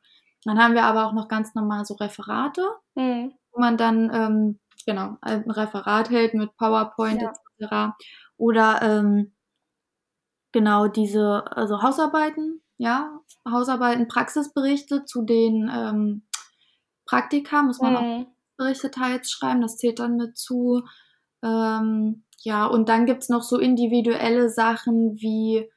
Dann 0.45 0.61
haben 0.61 0.73
wir 0.73 0.83
aber 0.83 1.07
auch 1.07 1.13
noch 1.13 1.29
ganz 1.29 1.55
normal 1.55 1.85
so 1.85 1.93
Referate. 1.93 2.61
Mhm. 2.95 3.33
wo 3.53 3.59
man 3.61 3.77
dann 3.77 4.11
ähm, 4.13 4.59
genau 4.85 5.17
ein 5.21 5.49
Referat 5.49 6.09
hält 6.09 6.33
mit 6.33 6.55
PowerPoint 6.57 7.21
ja. 7.21 7.29
etc. 7.29 7.42
Oder 8.37 8.81
ähm, 8.81 9.33
genau 10.51 10.87
diese 10.87 11.43
also 11.55 11.81
Hausarbeiten, 11.81 12.61
ja, 12.77 13.19
Hausarbeiten, 13.49 14.07
Praxisberichte 14.07 15.05
zu 15.05 15.23
den 15.23 15.69
ähm, 15.73 16.23
Praktika 17.05 17.63
muss 17.63 17.79
man 17.79 17.93
mhm. 17.93 17.97
auch 17.97 18.25
Berichte 18.57 18.91
teils 18.91 19.31
schreiben, 19.31 19.61
das 19.61 19.77
zählt 19.77 19.99
dann 19.99 20.15
mit 20.15 20.37
zu. 20.37 20.83
Ähm, 21.43 22.23
ja, 22.39 22.65
und 22.65 22.89
dann 22.89 23.05
gibt's 23.05 23.29
noch 23.29 23.43
so 23.43 23.57
individuelle 23.57 24.49
Sachen 24.49 25.15
wie 25.17 25.69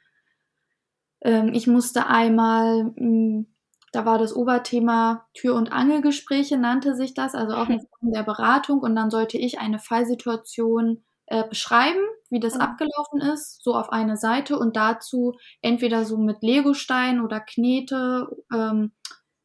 ähm, 1.23 1.53
ich 1.55 1.67
musste 1.67 2.07
einmal 2.07 2.85
mh, 2.85 2.93
hm, 2.97 3.57
da 3.97 4.05
war 4.05 4.19
das 4.19 4.37
Oberthema 4.37 5.27
Tür- 5.33 5.55
und 5.55 5.73
Angelgespräche, 5.73 6.59
nannte 6.59 6.95
sich 6.95 7.15
das, 7.15 7.35
also 7.35 7.57
auch 7.57 7.69
in 7.71 7.81
Form 7.81 8.13
der 8.13 8.25
Beratung. 8.25 8.81
Und 8.81 8.95
dann 8.95 9.11
sollte 9.11 9.39
ich 9.39 9.59
eine 9.59 9.79
Fallsituation 9.79 11.03
äh, 11.27 11.47
beschreiben, 11.49 12.01
wie 12.31 12.41
das 12.41 12.55
mhm. 12.55 12.61
abgelaufen 12.63 13.21
ist, 13.21 13.63
so 13.63 13.75
auf 13.75 13.91
eine 13.91 14.17
Seite 14.17 14.59
und 14.59 14.77
dazu 14.77 15.37
entweder 15.63 16.05
so 16.05 16.19
mit 16.19 16.43
Legostein 16.43 17.21
oder 17.21 17.41
Knete 17.41 18.29
ähm, 18.53 18.93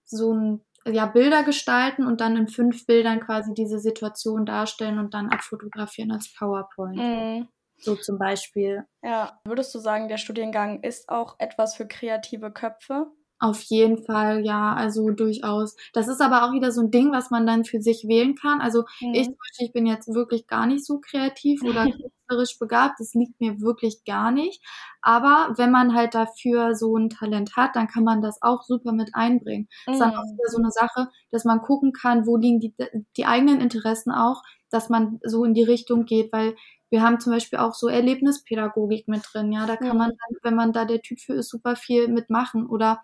so 0.06 0.34
ein 0.34 0.66
ja, 0.86 1.06
Bilder 1.06 1.44
gestalten 1.44 2.06
und 2.06 2.22
dann 2.22 2.38
in 2.38 2.48
fünf 2.48 2.86
Bildern 2.86 3.20
quasi 3.20 3.54
diese 3.54 3.80
Situation 3.80 4.46
darstellen 4.46 5.00
und 5.00 5.14
dann 5.14 5.30
abfotografieren 5.30 6.12
als 6.12 6.34
PowerPoint. 6.34 6.98
Mhm. 6.98 7.48
So 7.78 7.96
zum 7.96 8.18
Beispiel. 8.18 8.86
Ja, 9.04 9.40
würdest 9.46 9.74
du 9.74 9.80
sagen, 9.80 10.08
der 10.08 10.18
Studiengang 10.18 10.84
ist 10.84 11.10
auch 11.10 11.36
etwas 11.40 11.76
für 11.76 11.88
kreative 11.88 12.52
Köpfe? 12.52 13.08
Auf 13.44 13.60
jeden 13.64 14.04
Fall, 14.04 14.46
ja, 14.46 14.76
also 14.76 15.10
durchaus. 15.10 15.76
Das 15.94 16.08
ist 16.08 16.22
aber 16.22 16.44
auch 16.44 16.54
wieder 16.54 16.72
so 16.72 16.82
ein 16.82 16.92
Ding, 16.92 17.12
was 17.12 17.32
man 17.32 17.48
dann 17.48 17.66
für 17.66 17.82
sich 17.82 18.08
wählen 18.08 18.36
kann. 18.36 18.62
Also 18.62 18.84
mhm. 19.00 19.16
ich, 19.16 19.30
ich 19.58 19.74
bin 19.74 19.88
jetzt 19.88 20.14
wirklich 20.14 20.46
gar 20.46 20.68
nicht 20.68 20.86
so 20.86 21.00
kreativ 21.00 21.64
oder 21.64 21.86
künstlerisch 21.86 22.60
begabt. 22.60 23.00
Das 23.00 23.16
liegt 23.16 23.42
mir 23.42 23.60
wirklich 23.60 24.04
gar 24.06 24.30
nicht. 24.30 24.64
Aber 25.02 25.56
wenn 25.58 25.72
man 25.72 25.96
halt 25.96 26.14
dafür 26.14 26.76
so 26.76 26.96
ein 26.96 27.10
Talent 27.10 27.56
hat, 27.56 27.76
dann 27.76 27.88
kann 27.88 28.04
man 28.04 28.22
das 28.22 28.44
auch 28.44 28.62
super 28.62 28.92
mit 28.92 29.10
einbringen. 29.16 29.68
Das 29.88 29.96
ist 29.96 30.02
dann 30.02 30.14
auch 30.14 30.24
wieder 30.24 30.50
so 30.52 30.60
mhm. 30.60 30.66
eine 30.66 30.72
Sache, 30.72 31.08
dass 31.32 31.44
man 31.44 31.64
gucken 31.64 31.94
kann, 31.94 32.28
wo 32.28 32.38
liegen 32.38 32.60
die, 32.60 32.76
die 33.18 33.26
eigenen 33.26 33.60
Interessen 33.60 34.12
auch, 34.12 34.44
dass 34.70 34.88
man 34.90 35.20
so 35.24 35.44
in 35.46 35.56
die 35.56 35.64
Richtung 35.64 36.06
geht, 36.06 36.32
weil 36.32 36.56
wir 36.92 37.02
haben 37.02 37.20
zum 37.20 37.34
Beispiel 37.34 37.60
auch 37.60 37.74
so 37.74 37.88
Erlebnispädagogik 37.88 39.08
mit 39.08 39.24
drin, 39.32 39.52
ja. 39.52 39.66
Da 39.66 39.78
kann 39.78 39.98
man 39.98 40.10
dann, 40.10 40.38
wenn 40.44 40.56
man 40.56 40.74
da 40.74 40.86
der 40.86 41.02
Typ 41.02 41.20
für 41.20 41.34
ist, 41.34 41.50
super 41.50 41.76
viel 41.76 42.10
mitmachen. 42.10 42.68
Oder 42.68 43.02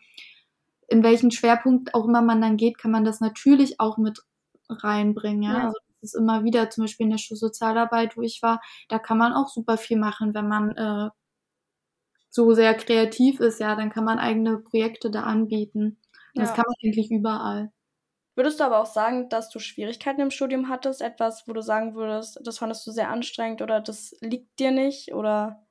in 0.88 1.04
welchen 1.04 1.32
Schwerpunkt 1.32 1.94
auch 1.94 2.06
immer 2.06 2.22
man 2.22 2.42
dann 2.42 2.58
geht, 2.58 2.78
kann 2.78 2.92
man 2.92 3.06
das 3.06 3.22
natürlich 3.22 3.80
auch 3.80 3.98
mit 3.98 4.22
reinbringen, 4.70 5.42
ja. 5.42 5.54
ja. 5.54 5.64
Also 5.66 5.78
das 5.88 6.14
ist 6.14 6.16
immer 6.16 6.44
wieder, 6.44 6.70
zum 6.70 6.84
Beispiel 6.84 7.06
in 7.06 7.12
der 7.12 7.18
Schulsozialarbeit, 7.18 8.18
wo 8.18 8.22
ich 8.22 8.42
war, 8.42 8.62
da 8.90 9.00
kann 9.00 9.18
man 9.18 9.34
auch 9.34 9.48
super 9.48 9.78
viel 9.78 9.98
machen, 9.98 10.34
wenn 10.34 10.48
man 10.48 10.72
äh, 10.72 11.10
so 12.30 12.54
sehr 12.54 12.74
kreativ 12.76 13.40
ist, 13.40 13.60
ja, 13.60 13.76
dann 13.76 13.90
kann 13.90 14.04
man 14.04 14.20
eigene 14.20 14.60
Projekte 14.60 15.10
da 15.10 15.24
anbieten. 15.24 15.98
Ja. 16.34 16.44
Das 16.44 16.54
kann 16.54 16.66
man 16.68 16.76
eigentlich 16.84 17.10
überall. 17.10 17.72
Würdest 18.38 18.60
du 18.60 18.66
aber 18.66 18.80
auch 18.80 18.86
sagen, 18.86 19.30
dass 19.30 19.50
du 19.50 19.58
Schwierigkeiten 19.58 20.22
im 20.22 20.30
Studium 20.30 20.70
hattest? 20.70 21.02
Etwas, 21.02 21.48
wo 21.48 21.54
du 21.54 21.62
sagen 21.64 21.96
würdest, 21.96 22.40
das 22.44 22.60
fandest 22.60 22.86
du 22.86 22.92
sehr 22.92 23.10
anstrengend 23.10 23.64
oder 23.64 23.82
das 23.82 24.16
liegt 24.22 24.60
dir 24.60 24.70
nicht? 24.70 25.12
Oder? 25.16 25.66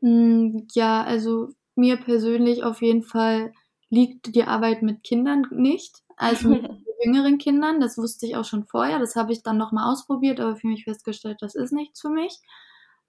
Mm, 0.00 0.68
ja, 0.74 1.02
also 1.02 1.48
mir 1.74 1.96
persönlich 1.96 2.62
auf 2.62 2.82
jeden 2.82 3.02
Fall 3.02 3.52
liegt 3.90 4.36
die 4.36 4.44
Arbeit 4.44 4.82
mit 4.82 5.02
Kindern 5.02 5.46
nicht. 5.50 6.04
Also 6.16 6.50
mit 6.50 6.62
jüngeren 7.04 7.38
Kindern. 7.38 7.80
Das 7.80 7.98
wusste 7.98 8.26
ich 8.26 8.36
auch 8.36 8.44
schon 8.44 8.64
vorher. 8.64 9.00
Das 9.00 9.16
habe 9.16 9.32
ich 9.32 9.42
dann 9.42 9.58
nochmal 9.58 9.90
ausprobiert, 9.90 10.38
aber 10.38 10.54
für 10.54 10.68
mich 10.68 10.84
festgestellt, 10.84 11.38
das 11.40 11.56
ist 11.56 11.72
nichts 11.72 12.00
für 12.00 12.10
mich. 12.10 12.38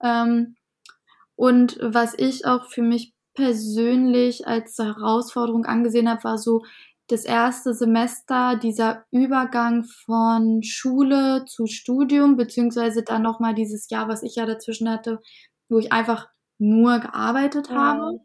Ähm, 0.02 0.56
und 1.36 1.78
was 1.80 2.14
ich 2.18 2.44
auch 2.44 2.66
für 2.66 2.82
mich 2.82 3.12
persönlich 3.34 4.48
als 4.48 4.76
Herausforderung 4.78 5.64
angesehen 5.64 6.08
habe, 6.08 6.24
war 6.24 6.38
so 6.38 6.64
das 7.08 7.24
erste 7.24 7.74
Semester, 7.74 8.56
dieser 8.56 9.04
Übergang 9.10 9.84
von 9.84 10.62
Schule 10.62 11.44
zu 11.46 11.66
Studium, 11.66 12.36
beziehungsweise 12.36 13.02
dann 13.02 13.22
nochmal 13.22 13.54
dieses 13.54 13.90
Jahr, 13.90 14.08
was 14.08 14.22
ich 14.22 14.36
ja 14.36 14.46
dazwischen 14.46 14.88
hatte, 14.90 15.20
wo 15.68 15.78
ich 15.78 15.92
einfach 15.92 16.28
nur 16.58 17.00
gearbeitet 17.00 17.70
habe. 17.70 18.20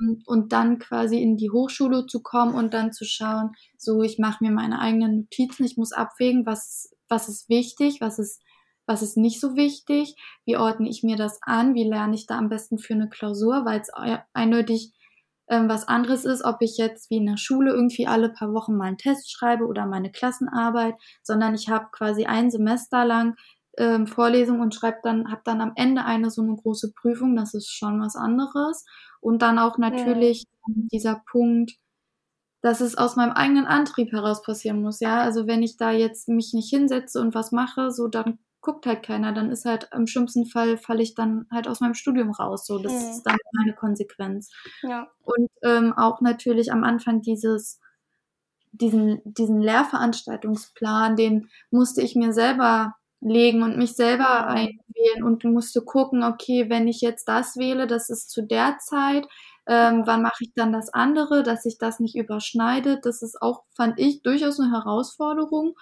Ähm, 0.00 0.22
und 0.26 0.52
dann 0.52 0.78
quasi 0.78 1.20
in 1.22 1.36
die 1.36 1.50
Hochschule 1.50 2.06
zu 2.06 2.22
kommen 2.22 2.54
und 2.54 2.72
dann 2.74 2.92
zu 2.92 3.04
schauen, 3.04 3.52
so 3.76 4.02
ich 4.02 4.18
mache 4.18 4.42
mir 4.44 4.50
meine 4.50 4.80
eigenen 4.80 5.16
Notizen, 5.22 5.64
ich 5.64 5.76
muss 5.76 5.92
abwägen, 5.92 6.46
was, 6.46 6.90
was 7.08 7.28
ist 7.28 7.48
wichtig, 7.50 8.00
was 8.00 8.18
ist, 8.18 8.40
was 8.86 9.02
ist 9.02 9.16
nicht 9.18 9.40
so 9.40 9.56
wichtig, 9.56 10.16
wie 10.46 10.56
ordne 10.56 10.88
ich 10.88 11.02
mir 11.02 11.16
das 11.16 11.38
an, 11.42 11.74
wie 11.74 11.84
lerne 11.84 12.14
ich 12.14 12.26
da 12.26 12.38
am 12.38 12.48
besten 12.48 12.78
für 12.78 12.94
eine 12.94 13.08
Klausur, 13.10 13.64
weil 13.66 13.80
es 13.80 13.90
eindeutig 14.32 14.93
ähm, 15.48 15.68
was 15.68 15.86
anderes 15.86 16.24
ist, 16.24 16.44
ob 16.44 16.56
ich 16.60 16.78
jetzt 16.78 17.10
wie 17.10 17.16
in 17.16 17.26
der 17.26 17.36
Schule 17.36 17.72
irgendwie 17.72 18.06
alle 18.06 18.30
paar 18.30 18.52
Wochen 18.52 18.76
mal 18.76 18.86
einen 18.86 18.98
Test 18.98 19.30
schreibe 19.30 19.66
oder 19.66 19.86
meine 19.86 20.10
Klassenarbeit, 20.10 20.94
sondern 21.22 21.54
ich 21.54 21.68
habe 21.68 21.88
quasi 21.92 22.24
ein 22.24 22.50
Semester 22.50 23.04
lang 23.04 23.36
ähm, 23.76 24.06
Vorlesung 24.06 24.60
und 24.60 24.74
schreibe 24.74 24.98
dann, 25.02 25.30
habe 25.30 25.42
dann 25.44 25.60
am 25.60 25.72
Ende 25.76 26.04
eine 26.04 26.30
so 26.30 26.42
eine 26.42 26.56
große 26.56 26.92
Prüfung, 26.92 27.36
das 27.36 27.54
ist 27.54 27.70
schon 27.70 28.00
was 28.00 28.16
anderes. 28.16 28.84
Und 29.20 29.42
dann 29.42 29.58
auch 29.58 29.78
natürlich 29.78 30.44
ja. 30.44 30.74
dieser 30.92 31.22
Punkt, 31.30 31.72
dass 32.62 32.80
es 32.80 32.96
aus 32.96 33.16
meinem 33.16 33.32
eigenen 33.32 33.66
Antrieb 33.66 34.12
heraus 34.12 34.42
passieren 34.42 34.80
muss, 34.80 35.00
ja. 35.00 35.20
Also 35.20 35.46
wenn 35.46 35.62
ich 35.62 35.76
da 35.76 35.92
jetzt 35.92 36.28
mich 36.28 36.52
nicht 36.54 36.70
hinsetze 36.70 37.20
und 37.20 37.34
was 37.34 37.52
mache, 37.52 37.90
so 37.90 38.08
dann 38.08 38.38
guckt 38.64 38.86
halt 38.86 39.04
keiner, 39.04 39.32
dann 39.32 39.50
ist 39.50 39.64
halt 39.64 39.88
im 39.94 40.06
schlimmsten 40.06 40.46
Fall 40.46 40.78
falle 40.78 41.02
ich 41.02 41.14
dann 41.14 41.46
halt 41.52 41.68
aus 41.68 41.80
meinem 41.80 41.94
Studium 41.94 42.30
raus. 42.32 42.66
So, 42.66 42.78
das 42.78 42.92
mhm. 42.92 43.10
ist 43.10 43.22
dann 43.22 43.36
meine 43.52 43.74
Konsequenz. 43.74 44.50
Ja. 44.82 45.06
Und 45.22 45.50
ähm, 45.62 45.92
auch 45.92 46.20
natürlich 46.20 46.72
am 46.72 46.82
Anfang 46.82 47.20
dieses 47.22 47.80
diesen, 48.72 49.20
diesen 49.24 49.60
Lehrveranstaltungsplan, 49.60 51.14
den 51.14 51.48
musste 51.70 52.02
ich 52.02 52.16
mir 52.16 52.32
selber 52.32 52.94
legen 53.20 53.62
und 53.62 53.78
mich 53.78 53.94
selber 53.94 54.48
einwählen 54.48 55.22
und 55.22 55.44
musste 55.44 55.82
gucken, 55.82 56.24
okay, 56.24 56.68
wenn 56.68 56.88
ich 56.88 57.00
jetzt 57.00 57.28
das 57.28 57.56
wähle, 57.56 57.86
das 57.86 58.10
ist 58.10 58.30
zu 58.30 58.42
der 58.42 58.78
Zeit, 58.78 59.26
ähm, 59.66 60.02
wann 60.04 60.22
mache 60.22 60.42
ich 60.44 60.52
dann 60.54 60.72
das 60.72 60.92
andere, 60.92 61.42
dass 61.42 61.62
sich 61.62 61.78
das 61.78 62.00
nicht 62.00 62.16
überschneidet. 62.16 63.06
Das 63.06 63.22
ist 63.22 63.40
auch, 63.40 63.62
fand 63.74 63.98
ich, 63.98 64.22
durchaus 64.22 64.60
eine 64.60 64.72
Herausforderung 64.72 65.74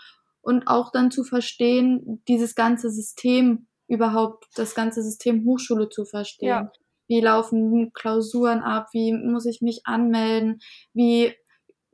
und 0.43 0.67
auch 0.67 0.91
dann 0.93 1.11
zu 1.11 1.25
verstehen, 1.25 2.23
dieses 2.29 2.55
ganze 2.55 2.91
System 2.91 3.67
überhaupt, 3.89 4.47
das 4.57 4.75
ganze 4.75 5.03
System 5.03 5.45
Hochschule 5.45 5.89
zu 5.89 6.05
verstehen. 6.05 6.49
Ja. 6.49 6.73
Wie 7.09 7.21
laufen 7.21 7.93
Klausuren 7.93 8.61
ab? 8.61 8.89
Wie 8.93 9.13
muss 9.13 9.47
ich 9.47 9.61
mich 9.61 9.83
anmelden? 9.85 10.61
Wie 10.93 11.35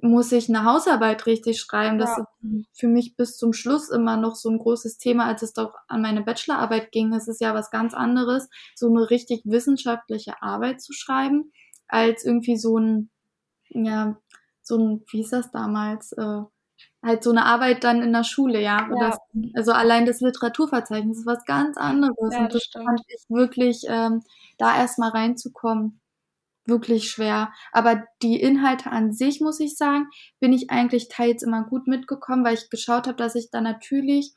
muss 0.00 0.30
ich 0.30 0.48
eine 0.48 0.64
Hausarbeit 0.64 1.26
richtig 1.26 1.60
schreiben? 1.60 1.98
Das 1.98 2.16
ja. 2.16 2.24
ist 2.42 2.78
für 2.78 2.88
mich 2.88 3.16
bis 3.16 3.36
zum 3.36 3.52
Schluss 3.52 3.90
immer 3.90 4.16
noch 4.16 4.36
so 4.36 4.48
ein 4.48 4.58
großes 4.58 4.98
Thema, 4.98 5.26
als 5.26 5.42
es 5.42 5.52
doch 5.52 5.74
an 5.88 6.02
meine 6.02 6.22
Bachelorarbeit 6.22 6.92
ging. 6.92 7.12
Es 7.12 7.26
ist 7.26 7.40
ja 7.40 7.52
was 7.52 7.70
ganz 7.70 7.94
anderes, 7.94 8.48
so 8.76 8.88
eine 8.88 9.10
richtig 9.10 9.42
wissenschaftliche 9.44 10.40
Arbeit 10.40 10.80
zu 10.80 10.92
schreiben, 10.92 11.52
als 11.88 12.24
irgendwie 12.24 12.56
so 12.56 12.78
ein, 12.78 13.10
ja, 13.70 14.18
so 14.62 14.76
ein, 14.76 15.04
wie 15.10 15.18
hieß 15.18 15.30
das 15.30 15.50
damals, 15.50 16.12
äh, 16.12 16.42
halt 17.02 17.22
so 17.22 17.30
eine 17.30 17.44
Arbeit 17.44 17.84
dann 17.84 18.02
in 18.02 18.12
der 18.12 18.24
Schule, 18.24 18.60
ja. 18.60 18.88
ja. 18.88 19.10
Das, 19.10 19.18
also 19.54 19.72
allein 19.72 20.06
das 20.06 20.20
Literaturverzeichnis 20.20 21.18
ist 21.18 21.26
was 21.26 21.44
ganz 21.44 21.76
anderes. 21.76 22.32
Ja, 22.32 22.40
und 22.40 22.54
das 22.54 22.62
stimmt. 22.62 22.84
fand 22.84 23.00
ich 23.06 23.24
wirklich, 23.28 23.84
ähm, 23.88 24.22
da 24.58 24.76
erstmal 24.76 25.10
reinzukommen, 25.10 26.00
wirklich 26.66 27.10
schwer. 27.10 27.52
Aber 27.72 28.04
die 28.22 28.40
Inhalte 28.40 28.90
an 28.90 29.12
sich, 29.12 29.40
muss 29.40 29.60
ich 29.60 29.76
sagen, 29.76 30.08
bin 30.40 30.52
ich 30.52 30.70
eigentlich 30.70 31.08
teils 31.08 31.42
immer 31.42 31.64
gut 31.64 31.86
mitgekommen, 31.86 32.44
weil 32.44 32.54
ich 32.54 32.70
geschaut 32.70 33.06
habe, 33.06 33.16
dass 33.16 33.34
ich 33.34 33.50
da 33.50 33.60
natürlich 33.60 34.34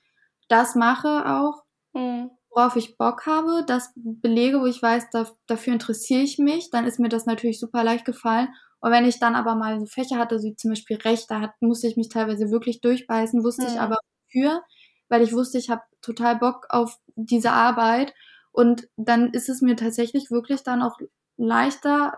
das 0.48 0.76
mache 0.76 1.26
auch, 1.26 1.64
mhm. 1.94 2.30
worauf 2.50 2.76
ich 2.76 2.98
Bock 2.98 3.26
habe, 3.26 3.64
das 3.66 3.92
belege, 3.96 4.62
wo 4.62 4.66
ich 4.66 4.82
weiß, 4.82 5.10
da, 5.12 5.28
dafür 5.48 5.74
interessiere 5.74 6.22
ich 6.22 6.38
mich, 6.38 6.70
dann 6.72 6.86
ist 6.86 7.00
mir 7.00 7.10
das 7.10 7.26
natürlich 7.26 7.60
super 7.60 7.84
leicht 7.84 8.06
gefallen. 8.06 8.50
Und 8.82 8.92
wenn 8.92 9.06
ich 9.06 9.20
dann 9.20 9.36
aber 9.36 9.56
mal 9.56 9.80
so 9.80 9.86
Fächer 9.86 10.18
hatte, 10.18 10.42
wie 10.42 10.56
zum 10.56 10.72
Beispiel 10.72 10.98
Recht, 10.98 11.30
da 11.30 11.40
hat, 11.40 11.52
musste 11.62 11.88
ich 11.88 11.98
mich 11.98 12.10
teilweise 12.10 12.50
wirklich 12.52 12.82
durchbeißen, 12.82 13.44
wusste 13.44 13.64
mhm. 13.64 13.70
ich 13.70 13.80
aber 13.80 13.98
für, 14.28 14.62
weil 15.08 15.22
ich 15.22 15.34
wusste, 15.34 15.58
ich 15.58 15.70
habe 15.70 15.82
total 16.02 16.38
Bock 16.38 16.66
auf 16.70 16.98
diese 17.16 17.52
Arbeit. 17.52 18.14
Und 18.52 18.88
dann 18.98 19.32
ist 19.32 19.50
es 19.50 19.62
mir 19.62 19.76
tatsächlich 19.76 20.32
wirklich 20.32 20.64
dann 20.64 20.82
auch 20.82 20.98
leichter, 21.38 22.18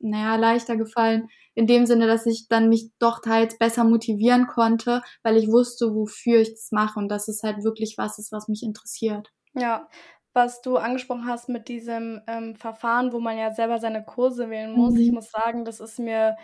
naja, 0.00 0.36
leichter 0.36 0.76
gefallen, 0.76 1.28
in 1.54 1.66
dem 1.66 1.86
Sinne, 1.86 2.06
dass 2.06 2.26
ich 2.26 2.48
dann 2.48 2.68
mich 2.68 2.90
doch 2.98 3.20
teils 3.20 3.58
besser 3.58 3.84
motivieren 3.84 4.46
konnte, 4.46 5.02
weil 5.22 5.36
ich 5.36 5.48
wusste, 5.48 5.94
wofür 5.94 6.40
ich 6.40 6.50
das 6.50 6.68
mache 6.72 6.98
und 6.98 7.08
dass 7.08 7.28
es 7.28 7.42
halt 7.42 7.62
wirklich 7.62 7.94
was 7.98 8.18
ist, 8.18 8.32
was 8.32 8.48
mich 8.48 8.62
interessiert. 8.62 9.30
Ja, 9.54 9.88
was 10.34 10.60
du 10.60 10.76
angesprochen 10.76 11.26
hast 11.26 11.48
mit 11.48 11.68
diesem 11.68 12.20
ähm, 12.26 12.56
Verfahren, 12.56 13.12
wo 13.12 13.20
man 13.20 13.38
ja 13.38 13.52
selber 13.52 13.78
seine 13.78 14.04
Kurse 14.04 14.50
wählen 14.50 14.72
muss. 14.72 14.94
Mhm. 14.94 15.00
Ich 15.00 15.12
muss 15.12 15.30
sagen, 15.30 15.64
das 15.64 15.80
ist 15.80 15.98
mir 15.98 16.36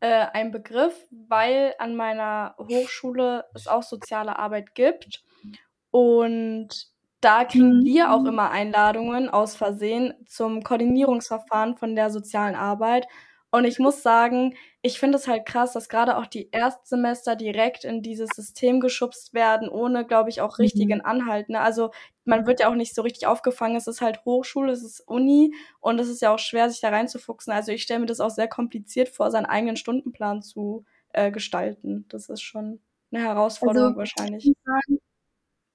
äh, 0.00 0.26
ein 0.32 0.50
Begriff, 0.50 0.94
weil 1.10 1.74
an 1.78 1.94
meiner 1.94 2.56
Hochschule 2.58 3.44
es 3.54 3.68
auch 3.68 3.82
soziale 3.82 4.38
Arbeit 4.38 4.74
gibt. 4.74 5.22
Und 5.90 6.88
da 7.20 7.44
kriegen 7.44 7.80
mhm. 7.80 7.84
wir 7.84 8.12
auch 8.12 8.24
immer 8.24 8.50
Einladungen 8.50 9.28
aus 9.28 9.54
Versehen 9.54 10.14
zum 10.26 10.62
Koordinierungsverfahren 10.62 11.76
von 11.76 11.94
der 11.94 12.10
sozialen 12.10 12.54
Arbeit. 12.54 13.06
Und 13.50 13.66
ich 13.66 13.78
muss 13.78 14.02
sagen, 14.02 14.54
ich 14.86 14.98
finde 14.98 15.16
es 15.16 15.26
halt 15.26 15.46
krass, 15.46 15.72
dass 15.72 15.88
gerade 15.88 16.18
auch 16.18 16.26
die 16.26 16.50
Erstsemester 16.50 17.36
direkt 17.36 17.84
in 17.84 18.02
dieses 18.02 18.28
System 18.36 18.80
geschubst 18.80 19.32
werden, 19.32 19.70
ohne, 19.70 20.04
glaube 20.04 20.28
ich, 20.28 20.42
auch 20.42 20.58
richtigen 20.58 20.98
mhm. 20.98 21.06
Anhalt. 21.06 21.48
Ne? 21.48 21.58
Also 21.58 21.90
man 22.26 22.46
wird 22.46 22.60
ja 22.60 22.68
auch 22.68 22.74
nicht 22.74 22.94
so 22.94 23.00
richtig 23.00 23.26
aufgefangen. 23.26 23.76
Es 23.76 23.86
ist 23.86 24.02
halt 24.02 24.26
Hochschule, 24.26 24.72
es 24.72 24.84
ist 24.84 25.00
Uni 25.00 25.54
und 25.80 25.98
es 25.98 26.08
ist 26.08 26.20
ja 26.20 26.34
auch 26.34 26.38
schwer, 26.38 26.68
sich 26.68 26.82
da 26.82 26.90
reinzufuchsen. 26.90 27.50
Also 27.50 27.72
ich 27.72 27.82
stelle 27.82 28.00
mir 28.00 28.06
das 28.06 28.20
auch 28.20 28.28
sehr 28.28 28.46
kompliziert 28.46 29.08
vor, 29.08 29.30
seinen 29.30 29.46
eigenen 29.46 29.76
Stundenplan 29.76 30.42
zu 30.42 30.84
äh, 31.14 31.30
gestalten. 31.30 32.04
Das 32.10 32.28
ist 32.28 32.42
schon 32.42 32.78
eine 33.10 33.24
Herausforderung 33.24 33.96
also, 33.96 33.98
wahrscheinlich. 34.00 34.46
Ich 34.46 34.56
sagen, 34.66 35.00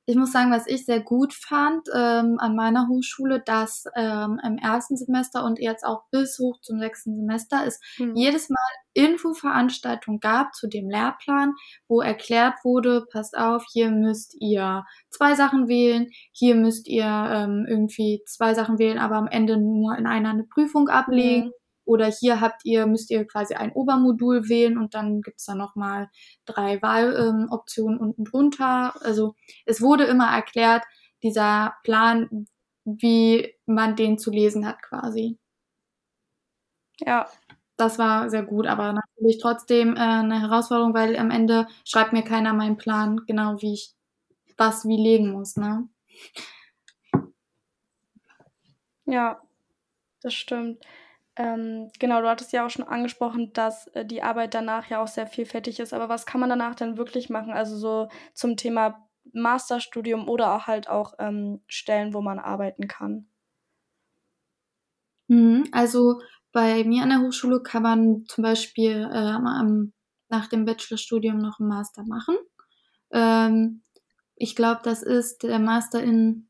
ich 0.10 0.16
muss 0.16 0.32
sagen, 0.32 0.52
was 0.52 0.66
ich 0.66 0.86
sehr 0.86 1.02
gut 1.02 1.36
fand 1.36 1.88
ähm, 1.96 2.38
an 2.40 2.56
meiner 2.56 2.88
Hochschule, 2.88 3.44
dass 3.46 3.84
ähm, 3.96 4.42
im 4.44 4.58
ersten 4.58 4.98
Semester 4.98 5.46
und 5.46 5.60
jetzt 5.60 5.86
auch 5.86 6.06
bis 6.10 6.40
hoch 6.40 6.60
zum 6.62 6.80
sechsten 6.80 7.16
Semester 7.16 7.64
es 7.64 7.80
mhm. 8.00 8.16
jedes 8.16 8.50
Mal 8.50 8.58
Infoveranstaltungen 8.94 10.20
gab 10.20 10.56
zu 10.56 10.68
dem 10.68 10.90
Lehrplan, 10.90 11.54
wo 11.88 12.02
erklärt 12.02 12.56
wurde, 12.64 13.06
passt 13.12 13.38
auf, 13.38 13.64
hier 13.72 13.92
müsst 13.92 14.36
ihr 14.40 14.84
zwei 15.12 15.36
Sachen 15.36 15.68
wählen, 15.68 16.08
hier 16.32 16.56
müsst 16.56 16.88
ihr 16.88 17.06
ähm, 17.06 17.68
irgendwie 17.70 18.24
zwei 18.26 18.56
Sachen 18.56 18.80
wählen, 18.80 18.98
aber 18.98 19.18
am 19.18 19.28
Ende 19.28 19.58
nur 19.58 19.96
in 19.96 20.08
einer 20.08 20.32
eine 20.32 20.44
Prüfung 20.44 20.90
ablegen. 20.90 21.50
Mhm. 21.50 21.54
Oder 21.90 22.06
hier 22.06 22.40
habt 22.40 22.66
ihr, 22.66 22.86
müsst 22.86 23.10
ihr 23.10 23.26
quasi 23.26 23.56
ein 23.56 23.72
Obermodul 23.72 24.48
wählen 24.48 24.78
und 24.78 24.94
dann 24.94 25.24
gibt's 25.24 25.46
da 25.46 25.56
nochmal 25.56 26.12
drei 26.46 26.80
Wahloptionen 26.84 27.98
ähm, 27.98 28.06
unten 28.06 28.26
drunter. 28.26 28.94
Also 29.02 29.34
es 29.66 29.82
wurde 29.82 30.04
immer 30.04 30.28
erklärt, 30.32 30.84
dieser 31.24 31.74
Plan, 31.84 32.46
wie 32.86 33.56
man 33.66 33.96
den 33.96 34.20
zu 34.20 34.30
lesen 34.30 34.68
hat 34.68 34.84
quasi. 34.84 35.40
Ja. 37.00 37.28
Das 37.76 37.98
war 37.98 38.30
sehr 38.30 38.44
gut, 38.44 38.68
aber 38.68 38.94
natürlich 38.94 39.40
trotzdem 39.42 39.96
äh, 39.96 40.00
eine 40.00 40.42
Herausforderung, 40.42 40.94
weil 40.94 41.18
am 41.18 41.32
Ende 41.32 41.66
schreibt 41.86 42.14
mir 42.14 42.24
keiner 42.24 42.54
meinen 42.54 42.78
Plan, 42.78 43.22
genau 43.26 43.60
wie 43.64 43.74
ich 43.74 43.96
was 44.58 44.86
wie 44.86 44.98
legen 44.98 45.32
muss, 45.32 45.56
ne? 45.56 45.90
Ja, 49.06 49.42
das 50.22 50.36
stimmt. 50.36 50.86
Ähm, 51.40 51.90
genau, 52.00 52.22
du 52.22 52.28
hattest 52.28 52.52
ja 52.52 52.66
auch 52.66 52.70
schon 52.70 52.86
angesprochen, 52.88 53.54
dass 53.54 53.88
äh, 53.90 54.06
die 54.06 54.22
Arbeit 54.22 54.54
danach 54.54 54.90
ja 54.90 55.02
auch 55.02 55.08
sehr 55.08 55.26
vielfältig 55.26 55.80
ist. 55.80 55.94
Aber 55.94 56.10
was 56.10 56.26
kann 56.26 56.42
man 56.42 56.50
danach 56.50 56.76
denn 56.76 56.98
wirklich 56.98 57.30
machen? 57.30 57.52
Also 57.54 57.78
so 57.78 58.10
zum 58.34 58.58
Thema 58.58 59.08
Masterstudium 59.34 60.28
oder 60.28 60.54
auch 60.56 60.68
halt 60.68 60.90
auch 60.90 61.14
ähm, 61.18 61.62
Stellen, 61.68 62.14
wo 62.14 62.22
man 62.22 62.40
arbeiten 62.40 62.88
kann. 62.88 63.28
Mhm, 65.28 65.66
also 65.72 66.20
bei 66.52 66.84
mir 66.84 67.04
an 67.04 67.10
der 67.10 67.22
Hochschule 67.22 67.62
kann 67.62 67.84
man 67.84 68.26
zum 68.28 68.44
Beispiel 68.44 69.08
äh, 69.12 69.40
nach 70.30 70.48
dem 70.48 70.66
Bachelorstudium 70.66 71.38
noch 71.38 71.60
einen 71.60 71.70
Master 71.70 72.04
machen. 72.04 72.36
Ähm, 73.12 73.84
ich 74.36 74.56
glaube, 74.56 74.82
das 74.84 75.04
ist 75.04 75.44
der 75.44 75.60
Master 75.60 76.04
in 76.04 76.49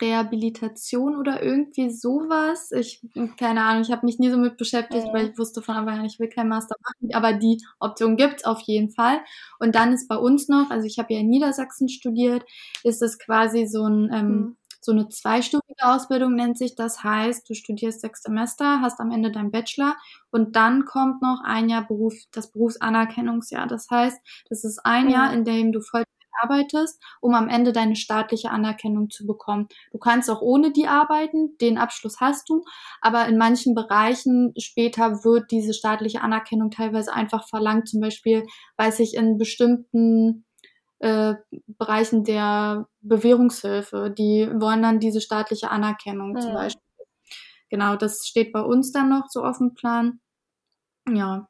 Rehabilitation 0.00 1.16
oder 1.16 1.42
irgendwie 1.42 1.90
sowas. 1.90 2.70
Ich, 2.72 3.00
keine 3.38 3.62
Ahnung, 3.62 3.82
ich 3.82 3.92
habe 3.92 4.06
mich 4.06 4.18
nie 4.18 4.30
so 4.30 4.36
mit 4.36 4.56
beschäftigt, 4.56 5.06
weil 5.12 5.30
ich 5.30 5.38
wusste 5.38 5.62
von 5.62 5.76
Anfang 5.76 6.00
an, 6.00 6.04
ich 6.04 6.18
will 6.18 6.28
kein 6.28 6.48
Master 6.48 6.76
machen, 6.82 7.14
aber 7.14 7.32
die 7.32 7.62
Option 7.80 8.16
gibt's 8.16 8.44
auf 8.44 8.60
jeden 8.60 8.90
Fall. 8.90 9.20
Und 9.58 9.74
dann 9.74 9.92
ist 9.92 10.08
bei 10.08 10.16
uns 10.16 10.48
noch, 10.48 10.70
also 10.70 10.86
ich 10.86 10.98
habe 10.98 11.12
ja 11.14 11.20
in 11.20 11.28
Niedersachsen 11.28 11.88
studiert, 11.88 12.44
ist 12.82 13.02
es 13.02 13.18
quasi 13.18 13.66
so 13.66 13.84
ein 13.86 14.10
ähm, 14.12 14.28
mhm. 14.28 14.56
so 14.80 14.92
eine 14.92 15.08
zweistufige 15.08 15.82
Ausbildung 15.82 16.34
nennt 16.34 16.58
sich 16.58 16.74
das. 16.74 17.02
Heißt, 17.02 17.48
du 17.48 17.54
studierst 17.54 18.00
sechs 18.00 18.22
Semester, 18.22 18.80
hast 18.80 19.00
am 19.00 19.10
Ende 19.10 19.30
dein 19.32 19.50
Bachelor 19.50 19.96
und 20.30 20.56
dann 20.56 20.84
kommt 20.84 21.22
noch 21.22 21.40
ein 21.44 21.68
Jahr 21.68 21.86
Beruf, 21.86 22.14
das 22.32 22.50
Berufsanerkennungsjahr. 22.50 23.66
Das 23.66 23.88
heißt, 23.90 24.18
das 24.48 24.64
ist 24.64 24.80
ein 24.84 25.06
mhm. 25.06 25.10
Jahr, 25.10 25.32
in 25.32 25.44
dem 25.44 25.72
du 25.72 25.80
voll 25.80 26.04
arbeitest, 26.42 27.02
um 27.20 27.34
am 27.34 27.48
Ende 27.48 27.72
deine 27.72 27.96
staatliche 27.96 28.50
Anerkennung 28.50 29.10
zu 29.10 29.26
bekommen. 29.26 29.68
Du 29.92 29.98
kannst 29.98 30.30
auch 30.30 30.40
ohne 30.40 30.72
die 30.72 30.86
arbeiten, 30.86 31.56
den 31.58 31.78
Abschluss 31.78 32.20
hast 32.20 32.48
du, 32.48 32.64
aber 33.00 33.26
in 33.26 33.38
manchen 33.38 33.74
Bereichen 33.74 34.52
später 34.58 35.24
wird 35.24 35.50
diese 35.50 35.74
staatliche 35.74 36.22
Anerkennung 36.22 36.70
teilweise 36.70 37.12
einfach 37.12 37.48
verlangt. 37.48 37.88
Zum 37.88 38.00
Beispiel 38.00 38.46
weiß 38.76 39.00
ich 39.00 39.14
in 39.14 39.38
bestimmten 39.38 40.44
äh, 41.00 41.34
Bereichen 41.66 42.24
der 42.24 42.88
Bewährungshilfe, 43.00 44.14
die 44.16 44.48
wollen 44.54 44.82
dann 44.82 45.00
diese 45.00 45.20
staatliche 45.20 45.70
Anerkennung 45.70 46.36
ja. 46.36 46.40
zum 46.40 46.54
Beispiel. 46.54 46.82
Genau, 47.68 47.96
das 47.96 48.26
steht 48.26 48.52
bei 48.52 48.60
uns 48.60 48.92
dann 48.92 49.08
noch 49.08 49.26
so 49.28 49.42
auf 49.42 49.58
dem 49.58 49.74
Plan. 49.74 50.20
Ja. 51.08 51.48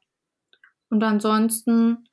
Und 0.89 1.03
ansonsten 1.03 2.07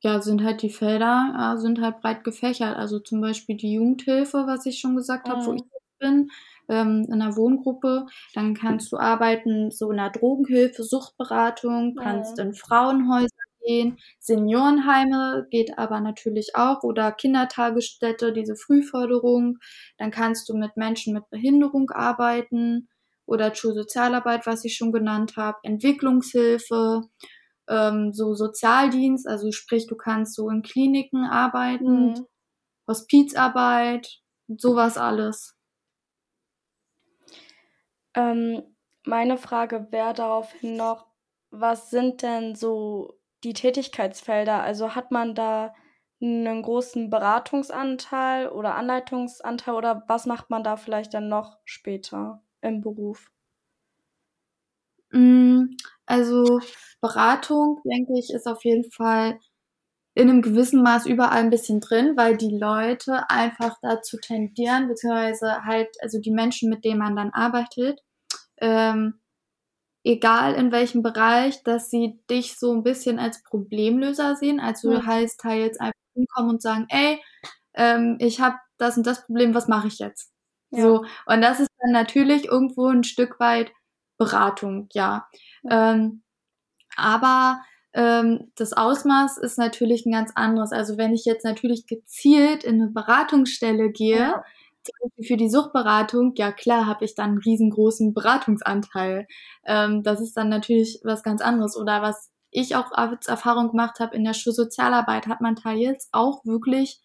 ja, 0.00 0.20
sind 0.20 0.42
halt 0.42 0.62
die 0.62 0.70
Felder, 0.70 1.54
äh, 1.56 1.60
sind 1.60 1.80
halt 1.80 2.00
breit 2.00 2.24
gefächert. 2.24 2.76
Also 2.76 2.98
zum 2.98 3.20
Beispiel 3.20 3.56
die 3.56 3.74
Jugendhilfe, 3.74 4.44
was 4.46 4.66
ich 4.66 4.78
schon 4.78 4.96
gesagt 4.96 5.28
habe, 5.28 5.44
wo 5.44 5.52
mhm. 5.52 5.56
ich 5.58 5.64
bin, 5.98 6.30
ähm, 6.68 7.06
in 7.08 7.20
einer 7.20 7.36
Wohngruppe. 7.36 8.06
Dann 8.34 8.54
kannst 8.54 8.92
du 8.92 8.96
arbeiten 8.96 9.70
so 9.70 9.90
in 9.90 9.98
der 9.98 10.10
Drogenhilfe, 10.10 10.82
Suchtberatung, 10.82 11.96
kannst 11.96 12.38
mhm. 12.38 12.46
in 12.46 12.54
Frauenhäuser 12.54 13.28
gehen, 13.62 13.98
Seniorenheime 14.18 15.46
geht 15.50 15.78
aber 15.78 16.00
natürlich 16.00 16.56
auch 16.56 16.82
oder 16.82 17.12
Kindertagesstätte, 17.12 18.32
diese 18.32 18.56
Frühförderung. 18.56 19.58
Dann 19.98 20.10
kannst 20.10 20.48
du 20.48 20.56
mit 20.56 20.76
Menschen 20.76 21.14
mit 21.14 21.28
Behinderung 21.30 21.90
arbeiten 21.90 22.88
oder 23.26 23.54
Schulsozialarbeit, 23.54 24.46
was 24.46 24.64
ich 24.64 24.76
schon 24.76 24.92
genannt 24.92 25.36
habe, 25.36 25.58
Entwicklungshilfe 25.62 27.02
ähm, 27.70 28.12
so 28.12 28.34
Sozialdienst, 28.34 29.26
also 29.26 29.52
sprich, 29.52 29.86
du 29.86 29.96
kannst 29.96 30.34
so 30.34 30.50
in 30.50 30.62
Kliniken 30.62 31.24
arbeiten, 31.24 32.08
mhm. 32.08 32.26
Hospizarbeit, 32.86 34.20
sowas 34.48 34.98
alles. 34.98 35.56
Ähm, 38.14 38.62
meine 39.06 39.38
Frage 39.38 39.86
wäre 39.90 40.12
daraufhin 40.12 40.76
noch, 40.76 41.06
was 41.50 41.90
sind 41.90 42.22
denn 42.22 42.54
so 42.54 43.18
die 43.44 43.54
Tätigkeitsfelder? 43.54 44.62
Also 44.62 44.94
hat 44.94 45.10
man 45.10 45.34
da 45.34 45.74
einen 46.20 46.62
großen 46.62 47.08
Beratungsanteil 47.08 48.48
oder 48.48 48.74
Anleitungsanteil 48.74 49.74
oder 49.74 50.04
was 50.06 50.26
macht 50.26 50.50
man 50.50 50.62
da 50.62 50.76
vielleicht 50.76 51.14
dann 51.14 51.28
noch 51.28 51.58
später 51.64 52.42
im 52.60 52.82
Beruf? 52.82 53.30
Mm, 55.12 55.76
also 56.06 56.60
Beratung, 57.00 57.80
denke 57.84 58.18
ich, 58.18 58.32
ist 58.32 58.46
auf 58.46 58.64
jeden 58.64 58.90
Fall 58.90 59.38
in 60.14 60.28
einem 60.28 60.42
gewissen 60.42 60.82
Maß 60.82 61.06
überall 61.06 61.38
ein 61.38 61.50
bisschen 61.50 61.80
drin, 61.80 62.16
weil 62.16 62.36
die 62.36 62.56
Leute 62.56 63.30
einfach 63.30 63.76
dazu 63.80 64.18
tendieren, 64.18 64.88
beziehungsweise 64.88 65.64
halt, 65.64 65.88
also 66.00 66.20
die 66.20 66.32
Menschen, 66.32 66.68
mit 66.68 66.84
denen 66.84 66.98
man 66.98 67.16
dann 67.16 67.30
arbeitet, 67.30 68.00
ähm, 68.58 69.20
egal 70.04 70.54
in 70.54 70.72
welchem 70.72 71.02
Bereich, 71.02 71.62
dass 71.62 71.90
sie 71.90 72.20
dich 72.30 72.58
so 72.58 72.72
ein 72.72 72.82
bisschen 72.82 73.18
als 73.18 73.42
Problemlöser 73.42 74.36
sehen. 74.36 74.60
Also 74.60 74.90
mhm. 74.90 75.06
heißt 75.06 75.44
halt 75.44 75.60
jetzt 75.62 75.80
einfach 75.80 75.94
hinkommen 76.14 76.50
und 76.50 76.62
sagen, 76.62 76.86
ey, 76.88 77.22
ähm, 77.74 78.16
ich 78.20 78.40
habe 78.40 78.56
das 78.78 78.96
und 78.96 79.06
das 79.06 79.24
Problem, 79.26 79.54
was 79.54 79.68
mache 79.68 79.88
ich 79.88 79.98
jetzt? 79.98 80.32
Ja. 80.70 80.82
So, 80.82 81.04
und 81.26 81.40
das 81.42 81.60
ist 81.60 81.70
dann 81.80 81.92
natürlich 81.92 82.46
irgendwo 82.46 82.86
ein 82.88 83.04
Stück 83.04 83.40
weit 83.40 83.72
Beratung, 84.20 84.86
ja. 84.92 85.26
Ähm, 85.68 86.22
aber 86.94 87.62
ähm, 87.94 88.52
das 88.54 88.74
Ausmaß 88.74 89.38
ist 89.38 89.58
natürlich 89.58 90.04
ein 90.04 90.12
ganz 90.12 90.30
anderes. 90.34 90.72
Also 90.72 90.98
wenn 90.98 91.14
ich 91.14 91.24
jetzt 91.24 91.44
natürlich 91.44 91.86
gezielt 91.86 92.62
in 92.62 92.80
eine 92.80 92.90
Beratungsstelle 92.90 93.90
gehe, 93.90 94.18
ja. 94.18 94.44
für 95.22 95.38
die 95.38 95.48
Suchtberatung, 95.48 96.34
ja 96.36 96.52
klar, 96.52 96.86
habe 96.86 97.04
ich 97.06 97.14
dann 97.14 97.30
einen 97.30 97.38
riesengroßen 97.38 98.12
Beratungsanteil. 98.12 99.26
Ähm, 99.64 100.02
das 100.02 100.20
ist 100.20 100.36
dann 100.36 100.50
natürlich 100.50 101.00
was 101.02 101.22
ganz 101.22 101.40
anderes. 101.40 101.76
Oder 101.76 102.02
was 102.02 102.30
ich 102.50 102.76
auch 102.76 102.92
als 102.92 103.26
Erfahrung 103.26 103.70
gemacht 103.70 104.00
habe 104.00 104.14
in 104.14 104.24
der 104.24 104.34
Schulsozialarbeit, 104.34 105.26
hat 105.28 105.40
man 105.40 105.56
teils 105.56 106.10
auch 106.12 106.44
wirklich 106.44 107.00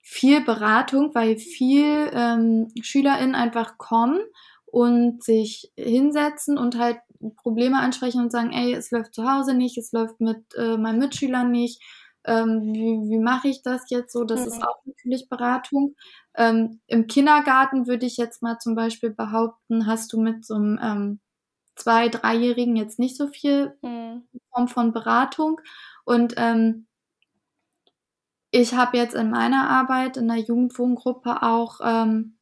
viel 0.00 0.44
Beratung, 0.44 1.14
weil 1.14 1.36
viel 1.36 2.10
ähm, 2.12 2.68
SchülerInnen 2.80 3.34
einfach 3.34 3.76
kommen 3.76 4.20
und 4.66 5.22
sich 5.22 5.72
hinsetzen 5.76 6.58
und 6.58 6.78
halt 6.78 6.98
Probleme 7.36 7.78
ansprechen 7.78 8.20
und 8.20 8.32
sagen, 8.32 8.52
ey, 8.52 8.74
es 8.74 8.90
läuft 8.90 9.14
zu 9.14 9.30
Hause 9.30 9.54
nicht, 9.54 9.78
es 9.78 9.92
läuft 9.92 10.20
mit 10.20 10.42
äh, 10.56 10.76
meinen 10.76 10.98
Mitschülern 10.98 11.50
nicht, 11.50 11.82
ähm, 12.26 12.74
wie, 12.74 13.10
wie 13.10 13.18
mache 13.18 13.48
ich 13.48 13.62
das 13.62 13.88
jetzt 13.88 14.12
so? 14.12 14.24
Das 14.24 14.40
mhm. 14.40 14.46
ist 14.48 14.62
auch 14.62 14.84
natürlich 14.84 15.28
Beratung. 15.28 15.94
Ähm, 16.34 16.80
Im 16.88 17.06
Kindergarten 17.06 17.86
würde 17.86 18.04
ich 18.04 18.16
jetzt 18.16 18.42
mal 18.42 18.58
zum 18.58 18.74
Beispiel 18.74 19.10
behaupten, 19.10 19.86
hast 19.86 20.12
du 20.12 20.20
mit 20.20 20.44
so 20.44 20.54
einem 20.54 20.78
ähm, 20.82 21.20
zwei-, 21.76 22.08
dreijährigen 22.08 22.74
jetzt 22.74 22.98
nicht 22.98 23.16
so 23.16 23.28
viel 23.28 23.76
mhm. 23.80 24.24
Form 24.52 24.68
von 24.68 24.92
Beratung. 24.92 25.60
Und 26.04 26.34
ähm, 26.36 26.86
ich 28.50 28.74
habe 28.74 28.96
jetzt 28.96 29.14
in 29.14 29.30
meiner 29.30 29.70
Arbeit 29.70 30.16
in 30.16 30.26
der 30.26 30.38
Jugendwohngruppe 30.38 31.42
auch, 31.42 31.80
ähm, 31.82 32.35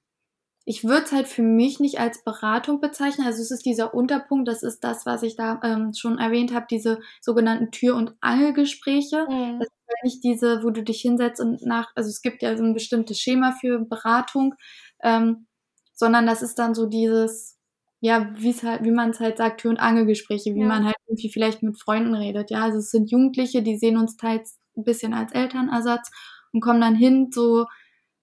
ich 0.67 0.85
würde 0.85 1.05
es 1.05 1.13
halt 1.13 1.29
für 1.29 1.43
mich 1.43 1.79
nicht 1.79 2.01
als 2.01 2.25
Beratung 2.25 2.81
bezeichnen. 2.81 3.27
Also 3.27 3.43
es 3.43 3.51
ist 3.51 3.67
dieser 3.67 3.93
Unterpunkt, 3.93 4.49
das 4.49 4.63
ist 4.63 4.83
das, 4.83 5.05
was 5.05 5.23
ich 5.23 5.37
da 5.37 5.61
ähm, 5.63 5.93
schon 5.95 6.19
erwähnt 6.19 6.55
habe, 6.55 6.67
diese 6.71 7.01
sogenannten 7.21 7.71
Tür- 7.71 7.97
und 7.97 8.15
Angelgespräche. 8.21 9.27
Mhm. 9.29 9.59
Das 9.59 9.69
ist 9.69 10.05
nicht 10.05 10.25
diese, 10.25 10.63
wo 10.63 10.71
du 10.71 10.83
dich 10.83 11.01
hinsetzt 11.03 11.41
und 11.41 11.63
nach, 11.67 11.91
also 11.95 12.09
es 12.09 12.23
gibt 12.23 12.43
ja 12.43 12.57
so 12.57 12.65
ein 12.65 12.73
bestimmtes 12.73 13.19
Schema 13.21 13.53
für 13.53 13.79
Beratung, 13.81 14.55
ähm, 15.03 15.47
sondern 15.93 16.27
das 16.27 16.41
ist 16.41 16.59
dann 16.59 16.75
so 16.75 16.87
dieses, 16.87 17.59
ja, 18.01 18.31
wie 18.35 18.51
es 18.51 18.63
halt, 18.63 18.85
wie 18.85 18.91
man 18.91 19.11
es 19.11 19.21
halt 19.21 19.37
sagt, 19.37 19.61
Tür- 19.61 19.71
und 19.71 19.81
Angelgespräche, 19.81 20.55
wie 20.55 20.61
ja. 20.61 20.67
man 20.67 20.87
halt 20.87 20.97
irgendwie 21.07 21.31
vielleicht 21.31 21.63
mit 21.63 21.79
Freunden 21.79 22.15
redet. 22.15 22.51
Ja, 22.51 22.63
also 22.63 22.79
es 22.79 22.91
sind 22.91 23.11
Jugendliche, 23.11 23.63
die 23.63 23.77
sehen 23.77 23.99
uns 23.99 24.17
teils 24.17 24.59
ein 24.77 24.85
bisschen 24.85 25.13
als 25.13 25.33
Elternersatz 25.33 26.11
und 26.53 26.61
kommen 26.61 26.81
dann 26.81 26.95
hin, 26.95 27.31
so 27.33 27.67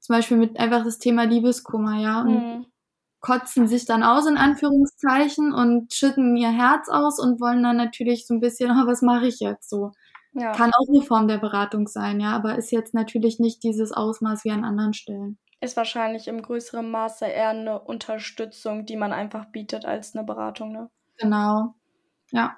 zum 0.01 0.15
Beispiel 0.15 0.37
mit 0.37 0.59
einfach 0.59 0.83
das 0.83 0.99
Thema 0.99 1.23
Liebeskummer, 1.23 1.99
ja, 1.99 2.21
und 2.21 2.33
mhm. 2.33 2.65
kotzen 3.21 3.67
sich 3.67 3.85
dann 3.85 4.03
aus 4.03 4.27
in 4.27 4.37
Anführungszeichen 4.37 5.53
und 5.53 5.93
schütten 5.93 6.35
ihr 6.35 6.51
Herz 6.51 6.89
aus 6.89 7.19
und 7.19 7.39
wollen 7.39 7.63
dann 7.63 7.77
natürlich 7.77 8.27
so 8.27 8.33
ein 8.33 8.41
bisschen, 8.41 8.71
oh, 8.71 8.87
was 8.87 9.01
mache 9.01 9.27
ich 9.27 9.39
jetzt 9.39 9.69
so? 9.69 9.91
Ja. 10.33 10.51
Kann 10.53 10.71
auch 10.73 10.87
eine 10.89 11.01
Form 11.01 11.27
der 11.27 11.37
Beratung 11.37 11.87
sein, 11.87 12.19
ja, 12.19 12.35
aber 12.35 12.57
ist 12.57 12.71
jetzt 12.71 12.93
natürlich 12.93 13.39
nicht 13.39 13.63
dieses 13.63 13.91
Ausmaß 13.91 14.43
wie 14.43 14.51
an 14.51 14.63
anderen 14.63 14.93
Stellen. 14.93 15.37
Ist 15.59 15.77
wahrscheinlich 15.77 16.27
im 16.27 16.41
größeren 16.41 16.89
Maße 16.89 17.25
eher 17.25 17.49
eine 17.49 17.79
Unterstützung, 17.79 18.85
die 18.85 18.97
man 18.97 19.13
einfach 19.13 19.45
bietet 19.45 19.85
als 19.85 20.15
eine 20.15 20.25
Beratung, 20.25 20.71
ne? 20.71 20.89
Genau. 21.17 21.75
Ja. 22.31 22.57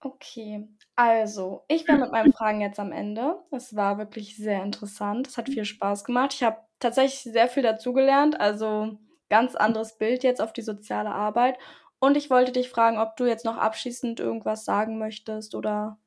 Okay, 0.00 0.68
also, 0.96 1.64
ich 1.68 1.84
bin 1.84 1.98
mit 2.00 2.12
meinen 2.12 2.32
Fragen 2.32 2.60
jetzt 2.60 2.78
am 2.78 2.92
Ende. 2.92 3.42
Es 3.50 3.74
war 3.74 3.98
wirklich 3.98 4.36
sehr 4.36 4.62
interessant. 4.62 5.26
Es 5.26 5.36
hat 5.36 5.48
viel 5.48 5.64
Spaß 5.64 6.04
gemacht. 6.04 6.34
Ich 6.34 6.42
habe 6.44 6.58
tatsächlich 6.78 7.20
sehr 7.32 7.48
viel 7.48 7.64
dazugelernt. 7.64 8.38
Also, 8.40 8.98
ganz 9.28 9.56
anderes 9.56 9.98
Bild 9.98 10.22
jetzt 10.22 10.40
auf 10.40 10.52
die 10.52 10.62
soziale 10.62 11.10
Arbeit. 11.10 11.58
Und 11.98 12.16
ich 12.16 12.30
wollte 12.30 12.52
dich 12.52 12.68
fragen, 12.68 12.98
ob 12.98 13.16
du 13.16 13.24
jetzt 13.26 13.44
noch 13.44 13.56
abschließend 13.56 14.20
irgendwas 14.20 14.64
sagen 14.64 14.98
möchtest 14.98 15.54
oder 15.54 15.98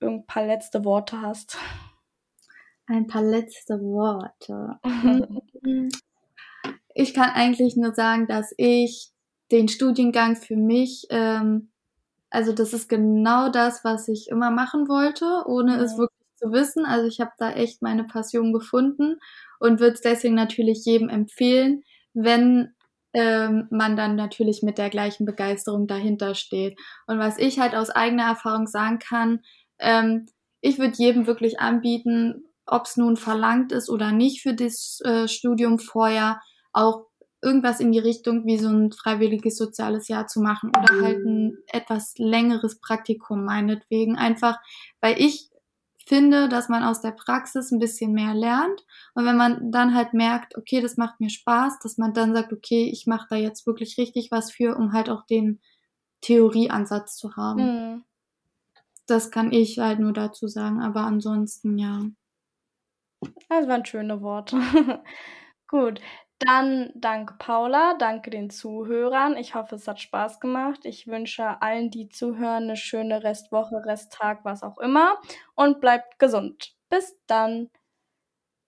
ein 0.00 0.26
paar 0.26 0.46
letzte 0.46 0.84
Worte 0.84 1.20
hast. 1.20 1.58
Ein 2.86 3.06
paar 3.06 3.22
letzte 3.22 3.80
Worte. 3.80 4.80
ich 6.94 7.14
kann 7.14 7.30
eigentlich 7.30 7.76
nur 7.76 7.94
sagen, 7.94 8.26
dass 8.26 8.52
ich 8.56 9.12
den 9.52 9.68
Studiengang 9.68 10.36
für 10.36 10.56
mich 10.56 11.06
ähm, 11.10 11.70
also 12.30 12.52
das 12.52 12.72
ist 12.72 12.88
genau 12.88 13.50
das, 13.50 13.84
was 13.84 14.08
ich 14.08 14.28
immer 14.28 14.50
machen 14.50 14.88
wollte, 14.88 15.44
ohne 15.46 15.76
ja. 15.76 15.82
es 15.82 15.98
wirklich 15.98 16.18
zu 16.36 16.52
wissen. 16.52 16.84
Also 16.84 17.06
ich 17.06 17.20
habe 17.20 17.32
da 17.38 17.52
echt 17.52 17.82
meine 17.82 18.04
Passion 18.04 18.52
gefunden 18.52 19.20
und 19.58 19.80
würde 19.80 19.94
es 19.94 20.00
deswegen 20.00 20.34
natürlich 20.34 20.84
jedem 20.84 21.08
empfehlen, 21.08 21.82
wenn 22.14 22.72
ähm, 23.12 23.66
man 23.70 23.96
dann 23.96 24.16
natürlich 24.16 24.62
mit 24.62 24.78
der 24.78 24.90
gleichen 24.90 25.26
Begeisterung 25.26 25.86
dahinter 25.86 26.34
steht. 26.34 26.78
Und 27.06 27.18
was 27.18 27.38
ich 27.38 27.58
halt 27.58 27.74
aus 27.74 27.90
eigener 27.90 28.24
Erfahrung 28.24 28.66
sagen 28.66 29.00
kann, 29.00 29.40
ähm, 29.78 30.26
ich 30.60 30.78
würde 30.78 30.94
jedem 30.96 31.26
wirklich 31.26 31.58
anbieten, 31.58 32.44
ob 32.66 32.84
es 32.84 32.96
nun 32.96 33.16
verlangt 33.16 33.72
ist 33.72 33.90
oder 33.90 34.12
nicht 34.12 34.42
für 34.42 34.54
das 34.54 35.00
äh, 35.04 35.26
Studium 35.26 35.78
vorher, 35.78 36.40
auch 36.72 37.06
irgendwas 37.42 37.80
in 37.80 37.92
die 37.92 37.98
Richtung 37.98 38.44
wie 38.46 38.58
so 38.58 38.68
ein 38.68 38.92
freiwilliges 38.92 39.56
soziales 39.56 40.08
Jahr 40.08 40.26
zu 40.26 40.40
machen 40.40 40.70
oder 40.76 41.02
halt 41.02 41.24
ein 41.24 41.58
etwas 41.66 42.14
längeres 42.18 42.80
Praktikum 42.80 43.44
meinetwegen. 43.44 44.16
Einfach, 44.16 44.58
weil 45.00 45.18
ich 45.18 45.50
finde, 46.06 46.48
dass 46.48 46.68
man 46.68 46.82
aus 46.82 47.00
der 47.00 47.12
Praxis 47.12 47.70
ein 47.70 47.78
bisschen 47.78 48.12
mehr 48.12 48.34
lernt. 48.34 48.84
Und 49.14 49.24
wenn 49.26 49.36
man 49.36 49.70
dann 49.70 49.94
halt 49.94 50.12
merkt, 50.12 50.56
okay, 50.56 50.80
das 50.80 50.96
macht 50.96 51.20
mir 51.20 51.30
Spaß, 51.30 51.78
dass 51.78 51.98
man 51.98 52.12
dann 52.12 52.34
sagt, 52.34 52.52
okay, 52.52 52.90
ich 52.92 53.06
mache 53.06 53.28
da 53.30 53.36
jetzt 53.36 53.66
wirklich 53.66 53.96
richtig 53.96 54.30
was 54.30 54.50
für, 54.50 54.76
um 54.76 54.92
halt 54.92 55.08
auch 55.08 55.24
den 55.24 55.60
Theorieansatz 56.20 57.16
zu 57.16 57.36
haben. 57.36 57.62
Mhm. 57.62 58.04
Das 59.06 59.30
kann 59.30 59.52
ich 59.52 59.78
halt 59.78 60.00
nur 60.00 60.12
dazu 60.12 60.48
sagen, 60.48 60.82
aber 60.82 61.02
ansonsten 61.02 61.78
ja. 61.78 62.02
Das 63.48 63.68
waren 63.68 63.84
schöne 63.84 64.20
Worte. 64.20 64.60
Gut, 65.68 66.00
dann 66.40 66.90
danke 66.94 67.34
Paula, 67.38 67.94
danke 67.98 68.30
den 68.30 68.50
Zuhörern. 68.50 69.36
Ich 69.36 69.54
hoffe, 69.54 69.76
es 69.76 69.86
hat 69.88 70.00
Spaß 70.00 70.40
gemacht. 70.40 70.80
Ich 70.84 71.06
wünsche 71.06 71.60
allen, 71.62 71.90
die 71.90 72.08
zuhören, 72.08 72.64
eine 72.64 72.76
schöne 72.76 73.22
Restwoche, 73.22 73.84
Resttag, 73.86 74.44
was 74.44 74.62
auch 74.62 74.78
immer. 74.78 75.18
Und 75.54 75.80
bleibt 75.80 76.18
gesund. 76.18 76.74
Bis 76.88 77.16
dann. 77.26 77.70